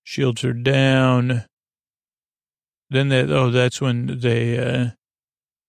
[0.03, 1.45] shields are down.
[2.89, 4.89] Then that oh, that's when they uh,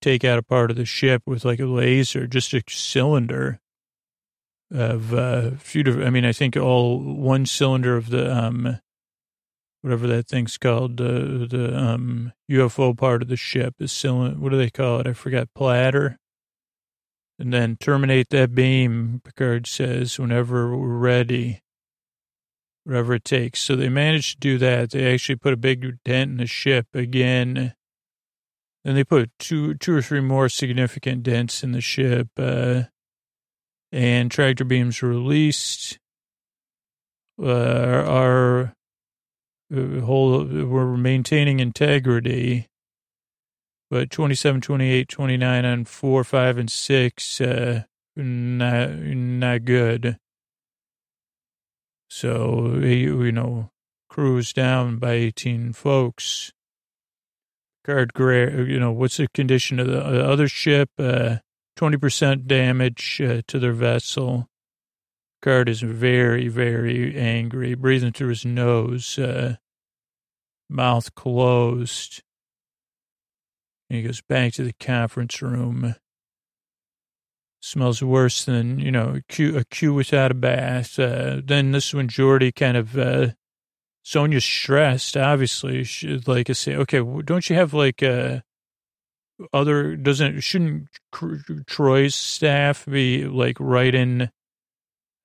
[0.01, 3.62] take out a part of the ship with like a laser, just a cylinder
[4.73, 5.83] of uh, few.
[5.83, 8.81] Different, I mean, I think all one cylinder of the um,
[9.83, 14.39] whatever that thing's called, the um UFO part of the ship is cylinder.
[14.39, 15.07] What do they call it?
[15.07, 15.49] I forgot.
[15.55, 16.18] Platter.
[17.39, 19.20] And then terminate that beam.
[19.25, 21.62] Picard says, whenever we're ready
[22.85, 23.61] whatever it takes.
[23.61, 24.91] So they managed to do that.
[24.91, 27.75] They actually put a big dent in the ship again.
[28.85, 32.85] Then they put two, two or three more significant dents in the ship, uh,
[33.93, 35.99] and tractor beams released.
[37.40, 38.64] Uh,
[39.74, 42.68] uh, whole we're maintaining integrity,
[43.90, 47.84] but 27, 28, 29 on four, five, and six, uh,
[48.16, 50.18] not not good.
[52.11, 53.70] So, you know,
[54.11, 56.53] cruise down by 18 folks.
[57.84, 58.53] Guard, gray.
[58.66, 60.90] you know, what's the condition of the other ship?
[60.99, 61.36] Uh,
[61.79, 64.49] 20% damage uh, to their vessel.
[65.43, 69.57] Guard is very, very angry, breathing through his nose, uh,
[70.68, 72.23] mouth closed.
[73.91, 75.97] And he goes back to the conference room.
[77.61, 80.99] Smells worse than, you know, a Q, a Q without a bath.
[80.99, 83.29] Uh, then this is when Geordi kind of, uh,
[84.05, 85.85] Sonya's stressed, obviously.
[85.85, 88.41] She, like I say, okay, don't you have like, uh,
[89.53, 94.30] other, doesn't, shouldn't Troi's staff be like in,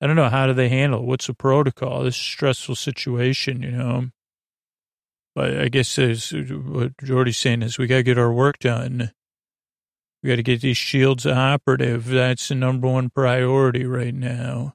[0.00, 1.06] I don't know, how do they handle it?
[1.06, 2.04] What's the protocol?
[2.04, 4.10] This stressful situation, you know?
[5.34, 9.12] But I guess as what Geordi's saying is we got to get our work done.
[10.20, 12.06] We got to get these shields operative.
[12.06, 14.74] That's the number one priority right now.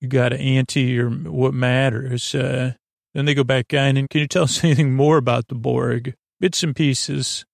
[0.00, 2.34] You got to ante your what matters.
[2.34, 2.72] Uh,
[3.14, 6.14] then they go back in and can you tell us anything more about the Borg?
[6.42, 7.44] Bits and pieces.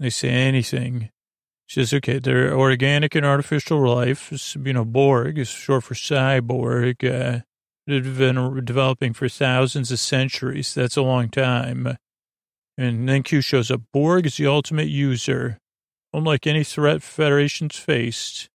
[0.00, 1.10] They say anything.
[1.66, 4.32] She says, okay, they're organic and artificial life.
[4.32, 7.04] It's, you know, Borg is short for cyborg.
[7.04, 7.40] Uh,
[7.86, 10.72] they've been developing for thousands of centuries.
[10.72, 11.98] That's a long time.
[12.78, 13.82] And then Q shows up.
[13.92, 15.58] Borg is the ultimate user.
[16.14, 18.48] Unlike any threat Federation's faced,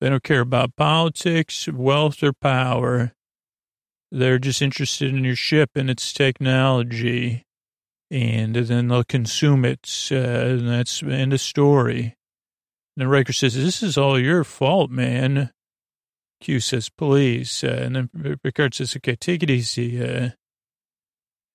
[0.00, 3.12] they don't care about politics, wealth, or power.
[4.10, 7.44] They're just interested in your ship and its technology.
[8.10, 10.08] And then they'll consume it.
[10.10, 12.16] Uh, and that's the end of story.
[12.96, 15.50] And then Riker says, This is all your fault, man.
[16.40, 17.62] Q says, Please.
[17.62, 20.02] Uh, and then Picard says, Okay, take it easy.
[20.02, 20.30] Uh,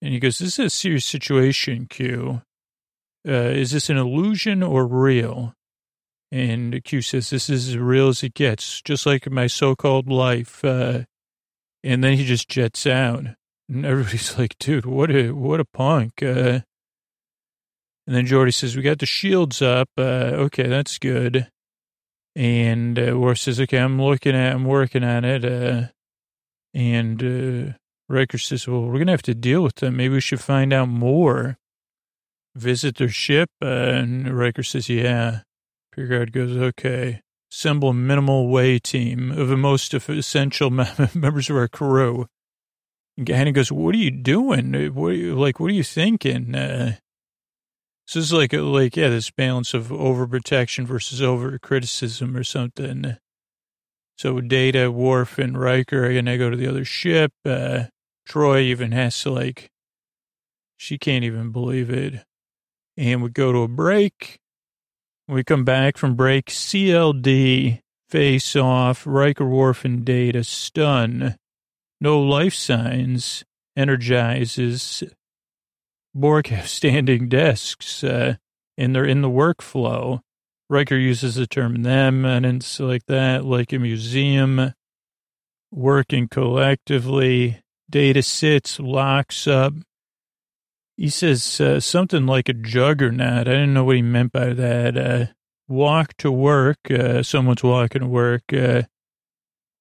[0.01, 2.41] and he goes, This is a serious situation, Q.
[3.27, 5.53] Uh, is this an illusion or real?
[6.31, 10.07] And Q says, This is as real as it gets, just like my so called
[10.07, 10.63] life.
[10.63, 11.03] Uh,
[11.83, 13.25] and then he just jets out.
[13.73, 16.21] And everybody's like, Dude, what a, what a punk.
[16.21, 16.61] Uh,
[18.05, 19.89] and then Geordi says, We got the shields up.
[19.97, 21.47] Uh, okay, that's good.
[22.35, 25.45] And uh, Worf says, Okay, I'm looking at, I'm working on it.
[25.45, 25.87] Uh,
[26.73, 27.73] and uh,
[28.09, 29.97] Riker says, well, we're going to have to deal with them.
[29.97, 31.57] Maybe we should find out more.
[32.55, 33.49] Visit their ship.
[33.61, 35.41] Uh, and Riker says, yeah.
[35.93, 37.21] Picard goes, okay.
[37.51, 40.69] Assemble a minimal way team of the most essential
[41.13, 42.27] members of our crew.
[43.17, 44.93] And Hannah goes, what are you doing?
[44.93, 46.55] What are you, like, what are you thinking?
[46.55, 46.95] Uh,
[48.05, 53.17] so it's like, like, yeah, this balance of overprotection versus over criticism or something.
[54.17, 57.31] So Data, Worf, and Riker going to go to the other ship.
[57.45, 57.85] Uh,
[58.27, 59.69] Troi even has to like,
[60.77, 62.23] she can't even believe it.
[62.97, 64.39] And we go to a break.
[65.27, 66.47] We come back from break.
[66.47, 71.37] CLD, face off, Riker, Worf, and Data, stun.
[72.03, 73.45] No life signs,
[73.77, 75.05] energizes.
[76.13, 78.35] Borg have standing desks, uh,
[78.77, 80.19] and they're in the workflow.
[80.69, 84.73] Riker uses the term them, and it's like that, like a museum,
[85.71, 87.61] working collectively.
[87.89, 89.73] Data sits, locks up.
[90.97, 93.47] He says uh, something like a juggernaut.
[93.47, 94.97] I didn't know what he meant by that.
[94.97, 95.25] Uh,
[95.69, 96.79] walk to work.
[96.91, 98.51] Uh, someone's walking to work.
[98.51, 98.81] Uh,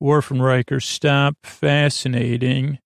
[0.03, 1.36] Worf and Riker stop.
[1.44, 2.80] Fascinating.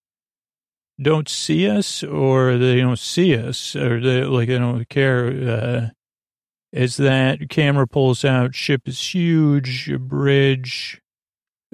[1.00, 5.26] Don't see us, or they don't see us, or they like they don't care.
[5.26, 5.88] Uh,
[6.72, 11.00] as that camera pulls out, ship is huge, bridge,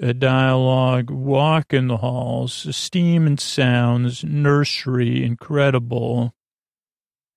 [0.00, 6.32] a dialogue, walk in the halls, steam and sounds, nursery, incredible.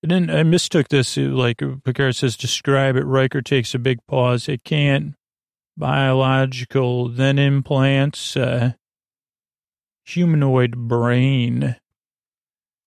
[0.02, 3.04] Then I mistook this, like Picard says, describe it.
[3.04, 4.48] Riker takes a big pause.
[4.48, 5.14] It can't.
[5.76, 8.72] Biological, then implants, uh,
[10.04, 11.76] humanoid brain.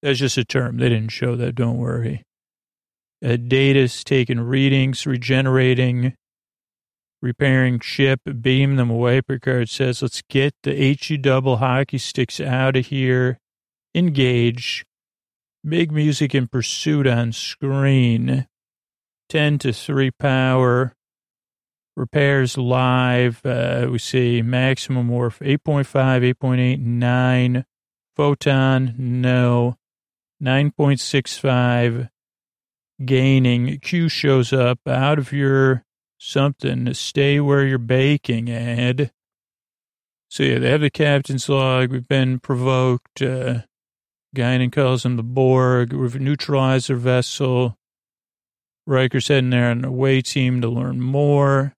[0.01, 0.77] That's just a term.
[0.77, 1.55] They didn't show that.
[1.55, 2.23] Don't worry.
[3.23, 6.15] Uh, data's taking readings, regenerating,
[7.21, 9.21] repairing ship, beam them away.
[9.21, 13.37] Picard says, let's get the HE double hockey sticks out of here.
[13.93, 14.85] Engage.
[15.67, 18.47] Big music in pursuit on screen.
[19.27, 20.93] 10 to 3 power.
[21.99, 23.45] Repairs live.
[23.45, 27.65] Uh, we see maximum warp 8.5, 8.8, 9.
[28.15, 29.75] Photon, no.
[30.41, 32.09] 9.65.
[33.03, 33.79] Gaining.
[33.81, 35.83] Q shows up out of your
[36.17, 36.93] something.
[36.93, 39.11] Stay where you're baking, Ed.
[40.29, 41.91] So yeah, they have the captain's log.
[41.91, 43.21] We've been provoked.
[43.21, 43.63] Uh,
[44.33, 45.91] Guinan calls him the Borg.
[45.91, 47.77] We've neutralized their vessel.
[48.87, 51.75] Riker's heading there on the away team to learn more.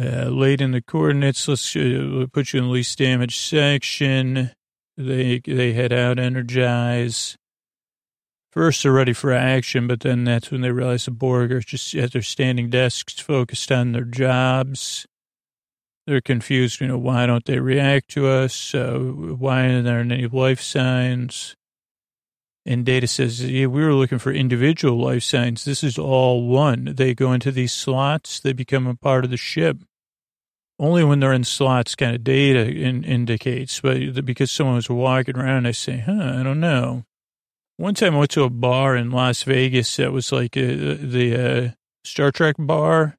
[0.00, 4.50] Uh, late in the coordinates, let's uh, put you in the least damage section.
[4.96, 7.36] They they head out, energize.
[8.50, 11.94] First, they're ready for action, but then that's when they realize the Borg are just
[11.94, 15.06] at their standing desks, focused on their jobs.
[16.06, 18.74] They're confused, you know, why don't they react to us?
[18.74, 21.54] Uh, why aren't there any life signs?
[22.66, 25.64] And Data says, yeah, we were looking for individual life signs.
[25.64, 26.94] This is all one.
[26.96, 29.78] They go into these slots, they become a part of the ship.
[30.80, 35.36] Only when they're in slots, kind of data in, indicates, but because someone was walking
[35.36, 37.04] around, I say, huh, I don't know.
[37.76, 40.96] One time I went to a bar in Las Vegas that was like a, uh,
[40.98, 41.70] the uh,
[42.04, 43.18] Star Trek bar.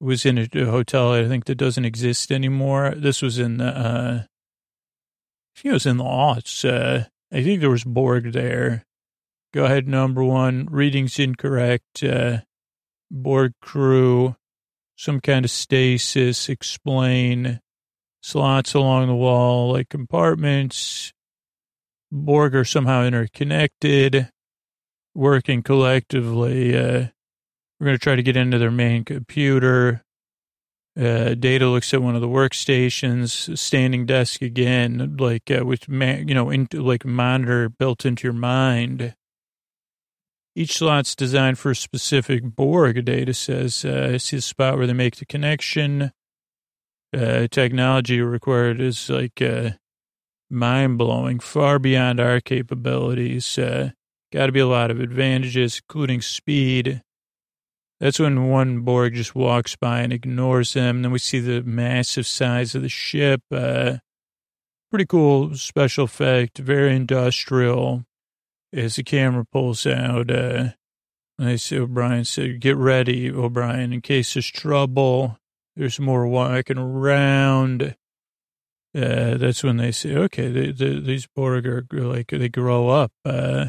[0.00, 2.94] It was in a, a, hotel I think that doesn't exist anymore.
[2.96, 6.64] This was in the, uh, I think it was in the aughts.
[6.64, 8.86] Uh, I think there was Borg there.
[9.52, 10.68] Go ahead, number one.
[10.70, 12.02] Reading's incorrect.
[12.02, 12.38] Uh,
[13.10, 14.36] Borg crew,
[14.96, 17.60] some kind of stasis, explain.
[18.22, 21.12] Slots along the wall, like compartments.
[22.10, 24.30] Borg are somehow interconnected,
[25.14, 26.76] working collectively.
[26.76, 27.06] Uh,
[27.78, 30.02] we're going to try to get into their main computer.
[30.98, 36.26] Uh, Data looks at one of the workstations, standing desk again, like uh, with man
[36.26, 39.14] you know, into like monitor built into your mind.
[40.56, 43.04] Each slot's designed for a specific Borg.
[43.04, 46.12] Data says, uh, "I see the spot where they make the connection."
[47.16, 49.70] Uh, technology required is like uh,
[50.50, 53.58] mind blowing, far beyond our capabilities.
[53.58, 53.90] Uh,
[54.32, 57.02] Got to be a lot of advantages, including speed.
[58.00, 61.02] That's when one Borg just walks by and ignores him.
[61.02, 63.40] Then we see the massive size of the ship.
[63.50, 63.98] Uh,
[64.90, 68.04] pretty cool special effect, very industrial.
[68.72, 70.70] As the camera pulls out, uh,
[71.38, 75.38] I see O'Brien said, "Get ready, O'Brien, in case there's trouble.
[75.76, 77.96] There's more walking around."
[78.96, 83.12] uh, that's when they say, okay, they, they, these Borg are like, they grow up.
[83.24, 83.66] Uh,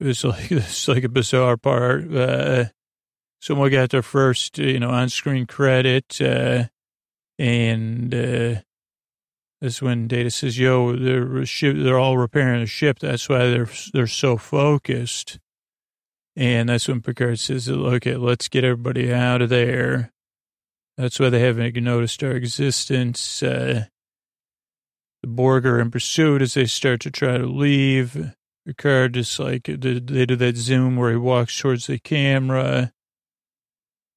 [0.00, 2.12] it's like, it's like a bizarre part.
[2.12, 2.66] Uh,
[3.40, 6.64] someone got their first, you know, on-screen credit, uh,
[7.38, 8.54] and, uh,
[9.60, 12.98] that's when Data says, "Yo, they're they're all repairing the ship.
[12.98, 15.38] That's why they're they're so focused."
[16.34, 20.12] And that's when Picard says, "Okay, let's get everybody out of there."
[20.98, 23.42] That's why they haven't noticed our existence.
[23.42, 23.86] Uh,
[25.22, 28.32] the Borg are in pursuit as they start to try to leave.
[28.66, 32.92] Picard just like, they do that zoom where he walks towards the camera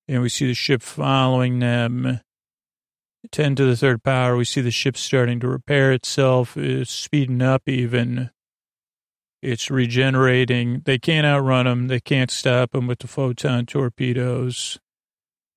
[0.08, 2.20] and we see the ship following them.
[3.32, 6.55] 10 to the third power, we see the ship starting to repair itself.
[6.55, 8.32] It's speeding up even.
[9.41, 10.82] It's regenerating.
[10.86, 11.88] They can't outrun them.
[11.88, 14.80] They can't stop them with the photon torpedoes.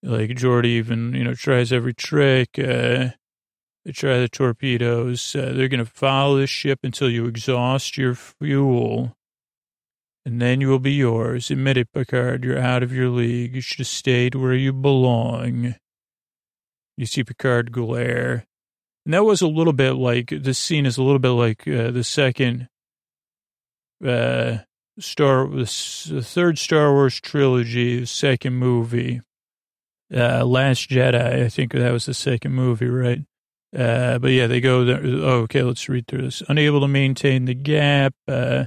[0.02, 2.50] Like Geordi even, you know, tries every trick.
[2.58, 3.10] Uh,
[3.84, 5.34] they try the torpedoes.
[5.34, 9.16] Uh, they're going to follow the ship until you exhaust your fuel,
[10.24, 11.50] and then you will be yours.
[11.50, 12.44] Admit it, Picard.
[12.44, 13.54] You're out of your league.
[13.54, 15.74] You should have stayed where you belong.
[17.02, 18.46] You see Picard glare.
[19.04, 21.90] And that was a little bit like, this scene is a little bit like uh,
[21.90, 22.68] the second
[24.06, 24.58] uh,
[25.00, 29.20] Star, the third Star Wars trilogy, the second movie.
[30.14, 33.24] Uh, Last Jedi, I think that was the second movie, right?
[33.76, 35.00] Uh, but yeah, they go there.
[35.02, 36.40] Oh, okay, let's read through this.
[36.48, 38.14] Unable to maintain the gap.
[38.28, 38.66] Uh,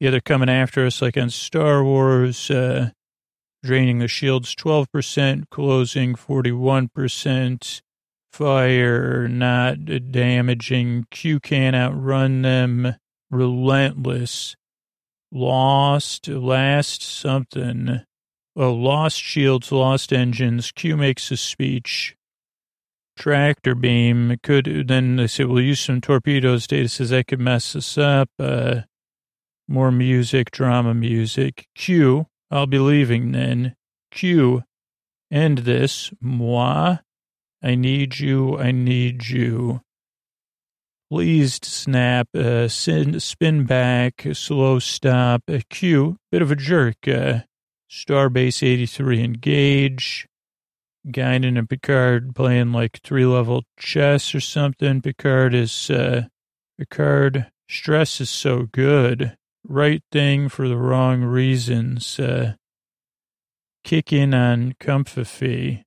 [0.00, 2.50] yeah, they're coming after us like on Star Wars.
[2.50, 2.90] Uh,
[3.62, 7.82] draining the shields 12%, closing 41%.
[8.32, 11.06] Fire not damaging.
[11.10, 12.94] Q can't outrun them.
[13.30, 14.56] Relentless.
[15.32, 16.28] Lost.
[16.28, 18.02] Last something.
[18.56, 20.72] oh, lost shields, lost engines.
[20.72, 22.14] Q makes a speech.
[23.16, 26.66] Tractor beam could then they say we'll use some torpedoes.
[26.66, 28.30] Data says that could mess us up.
[28.38, 28.82] Uh,
[29.68, 31.66] more music, drama music.
[31.74, 33.76] Q, I'll be leaving then.
[34.10, 34.64] Q,
[35.30, 36.12] end this.
[36.20, 36.96] Moi,
[37.62, 38.58] I need you.
[38.58, 39.82] I need you.
[41.10, 46.16] Pleased snap, uh, sin, spin back, slow stop, Q.
[46.30, 47.40] bit of a jerk, uh,
[47.90, 50.28] Starbase 83 engage,
[51.08, 55.02] Guinan and Picard playing like three level chess or something.
[55.02, 56.26] Picard is, uh,
[56.78, 59.36] Picard, stress is so good.
[59.64, 62.18] Right thing for the wrong reasons.
[62.18, 62.54] Uh,
[63.84, 65.84] kick in on comfy.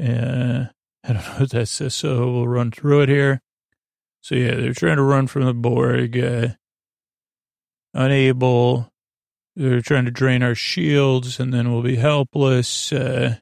[0.00, 0.66] Uh,
[1.04, 3.40] I don't know what that says, so we'll run through it here.
[4.20, 6.48] So yeah, they're trying to run from the Borg, uh,
[7.92, 8.90] unable.
[9.54, 12.92] They're trying to drain our shields, and then we'll be helpless.
[12.92, 13.36] Uh,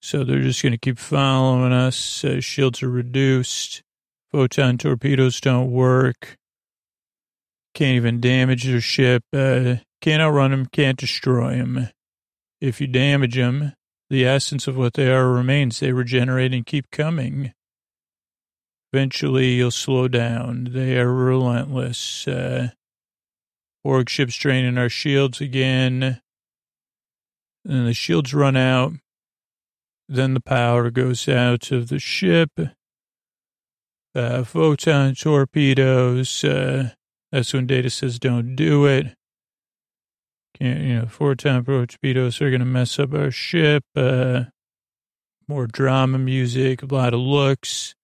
[0.00, 2.24] so they're just going to keep following us.
[2.24, 3.82] Uh, shields are reduced.
[4.30, 6.38] Photon torpedoes don't work.
[7.74, 9.22] Can't even damage their ship.
[9.32, 10.66] Uh, can't outrun them.
[10.66, 11.88] Can't destroy them.
[12.60, 13.74] If you damage them,
[14.10, 15.80] the essence of what they are remains.
[15.80, 17.52] They regenerate and keep coming.
[18.92, 20.68] Eventually, you'll slow down.
[20.72, 22.26] They are relentless.
[22.26, 22.70] Uh,
[23.84, 26.20] Borg ships draining our shields again.
[27.64, 28.92] And the shields run out.
[30.08, 32.50] Then the power goes out of the ship.
[34.14, 36.42] Uh, photon torpedoes.
[36.42, 36.90] Uh,
[37.32, 39.14] that's when data says don't do it.
[40.58, 43.84] Can't, you know, Four photon torpedoes are going to mess up our ship.
[43.94, 44.44] Uh,
[45.46, 47.94] more drama music, a lot of looks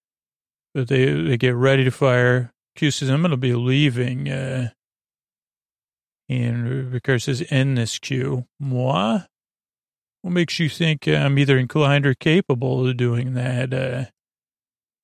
[0.75, 2.53] but they they get ready to fire.
[2.75, 4.71] Q says, "I'm going to be leaving," uh,
[6.29, 9.21] and Picard says, "End this, Q." Moi?
[10.23, 13.73] What makes you think I'm either inclined or capable of doing that?
[13.73, 14.05] Uh,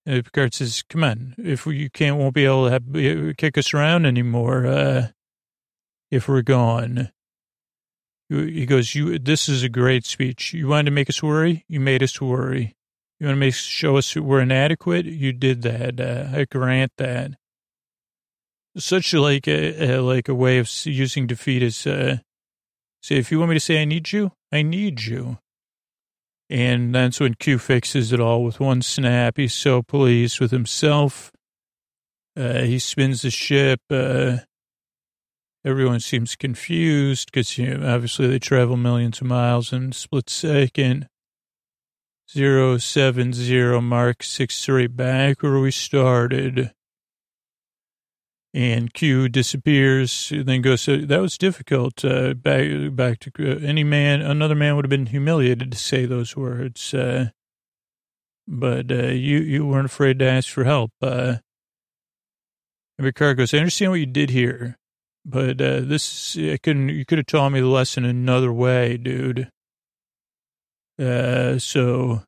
[0.07, 3.59] and Picard says, "Come on, if we, you can't, won't be able to have, kick
[3.59, 4.67] us around anymore.
[4.67, 5.09] Uh,
[6.11, 7.11] if we're gone."
[8.29, 9.19] He goes, "You.
[9.19, 10.55] This is a great speech.
[10.55, 11.65] You wanted to make us worry.
[11.69, 12.77] You made us worry."
[13.21, 15.05] You want to make show us we're inadequate?
[15.05, 16.01] You did that.
[16.01, 17.33] Uh, I grant that.
[18.79, 22.19] Such like a, a, like a way of using defeat is uh,
[23.03, 25.39] say if you want me to say I need you, I need you.
[26.51, 29.37] And that's when Q fixes it all with one snap.
[29.37, 31.31] He's so pleased with himself.
[32.37, 33.81] Uh, he spins the ship.
[33.89, 34.39] Uh,
[35.65, 41.07] everyone seems confused because you know, obviously they travel millions of miles in split second.
[42.29, 46.73] Zero seven zero Mark six three back where we started.
[48.53, 50.81] And Q disappears, then goes.
[50.81, 52.05] So that was difficult.
[52.05, 56.05] Uh, back back to uh, any man, another man would have been humiliated to say
[56.05, 56.93] those words.
[56.93, 57.31] Uh,
[58.49, 60.91] but uh, you you weren't afraid to ask for help.
[61.01, 61.37] Uh,
[62.99, 64.77] and Picard goes, I understand what you did here,
[65.25, 66.89] but uh, this I couldn't.
[66.89, 69.49] You could have taught me the lesson another way, dude.
[71.01, 72.23] Uh, so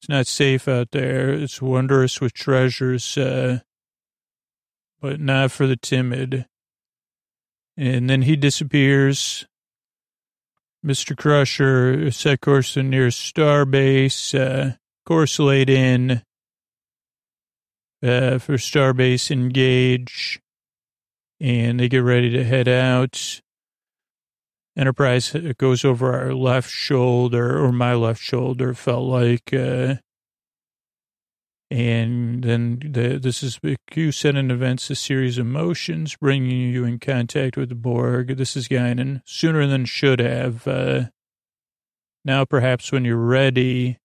[0.00, 1.30] it's not safe out there.
[1.30, 3.60] It's wondrous with treasures, uh,
[5.04, 6.46] but not for the timid.
[7.76, 9.44] And then he disappears.
[10.82, 11.14] Mr.
[11.14, 16.22] Crusher set course to near Starbase, uh, course laid in
[18.02, 20.40] uh, for Starbase engage,
[21.38, 23.42] and they get ready to head out.
[24.74, 29.52] Enterprise goes over our left shoulder, or my left shoulder, felt like.
[29.52, 29.96] Uh,
[31.74, 33.58] and then the, this is
[33.90, 38.36] Q sending events a series of motions, bringing you in contact with the Borg.
[38.36, 40.68] This is Guinan sooner than should have.
[40.68, 41.06] Uh,
[42.24, 43.98] now, perhaps when you're ready,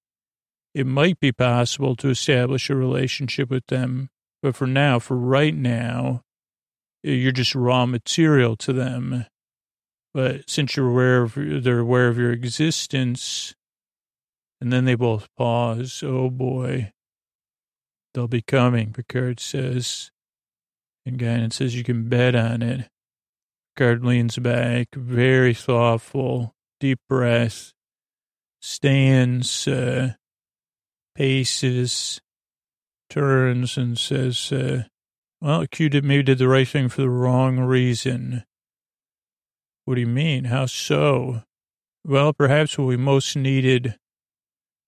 [0.73, 4.09] it might be possible to establish a relationship with them.
[4.41, 6.23] But for now, for right now,
[7.03, 9.27] you're just raw material to them.
[10.11, 13.53] But since you're aware of, they're aware of your existence,
[14.59, 16.01] and then they both pause.
[16.03, 16.93] Oh boy.
[18.19, 20.11] They'll be coming, Picard says.
[21.05, 22.89] And Guinan says you can bet on it.
[23.73, 27.71] Picard leans back, very thoughtful, deep breath,
[28.61, 30.15] stands, uh,
[31.15, 32.19] paces,
[33.09, 34.83] turns, and says, uh,
[35.39, 38.43] well, Q did, maybe did the right thing for the wrong reason.
[39.85, 40.43] What do you mean?
[40.43, 41.43] How so?
[42.03, 43.95] Well, perhaps what we most needed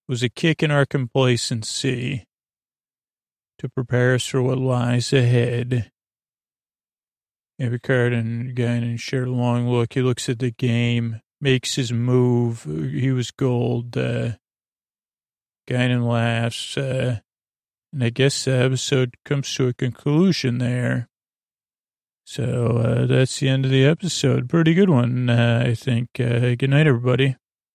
[0.10, 2.26] was a kick in our complacency
[3.62, 5.92] to prepare us for what lies ahead.
[7.60, 9.94] And Picard and share a long look.
[9.94, 11.22] He looks at the game.
[11.40, 12.64] makes his move.
[12.64, 13.96] He was gold.
[13.96, 14.32] Uh,
[15.70, 16.76] Guinan laughs.
[16.76, 17.20] Uh,
[17.94, 21.08] and I guess the episode comes to a conclusion there.
[22.26, 24.50] So uh, that's the end of the episode.
[24.50, 26.10] Pretty good one, uh, I think.
[26.20, 27.36] Uh, good night, everybody.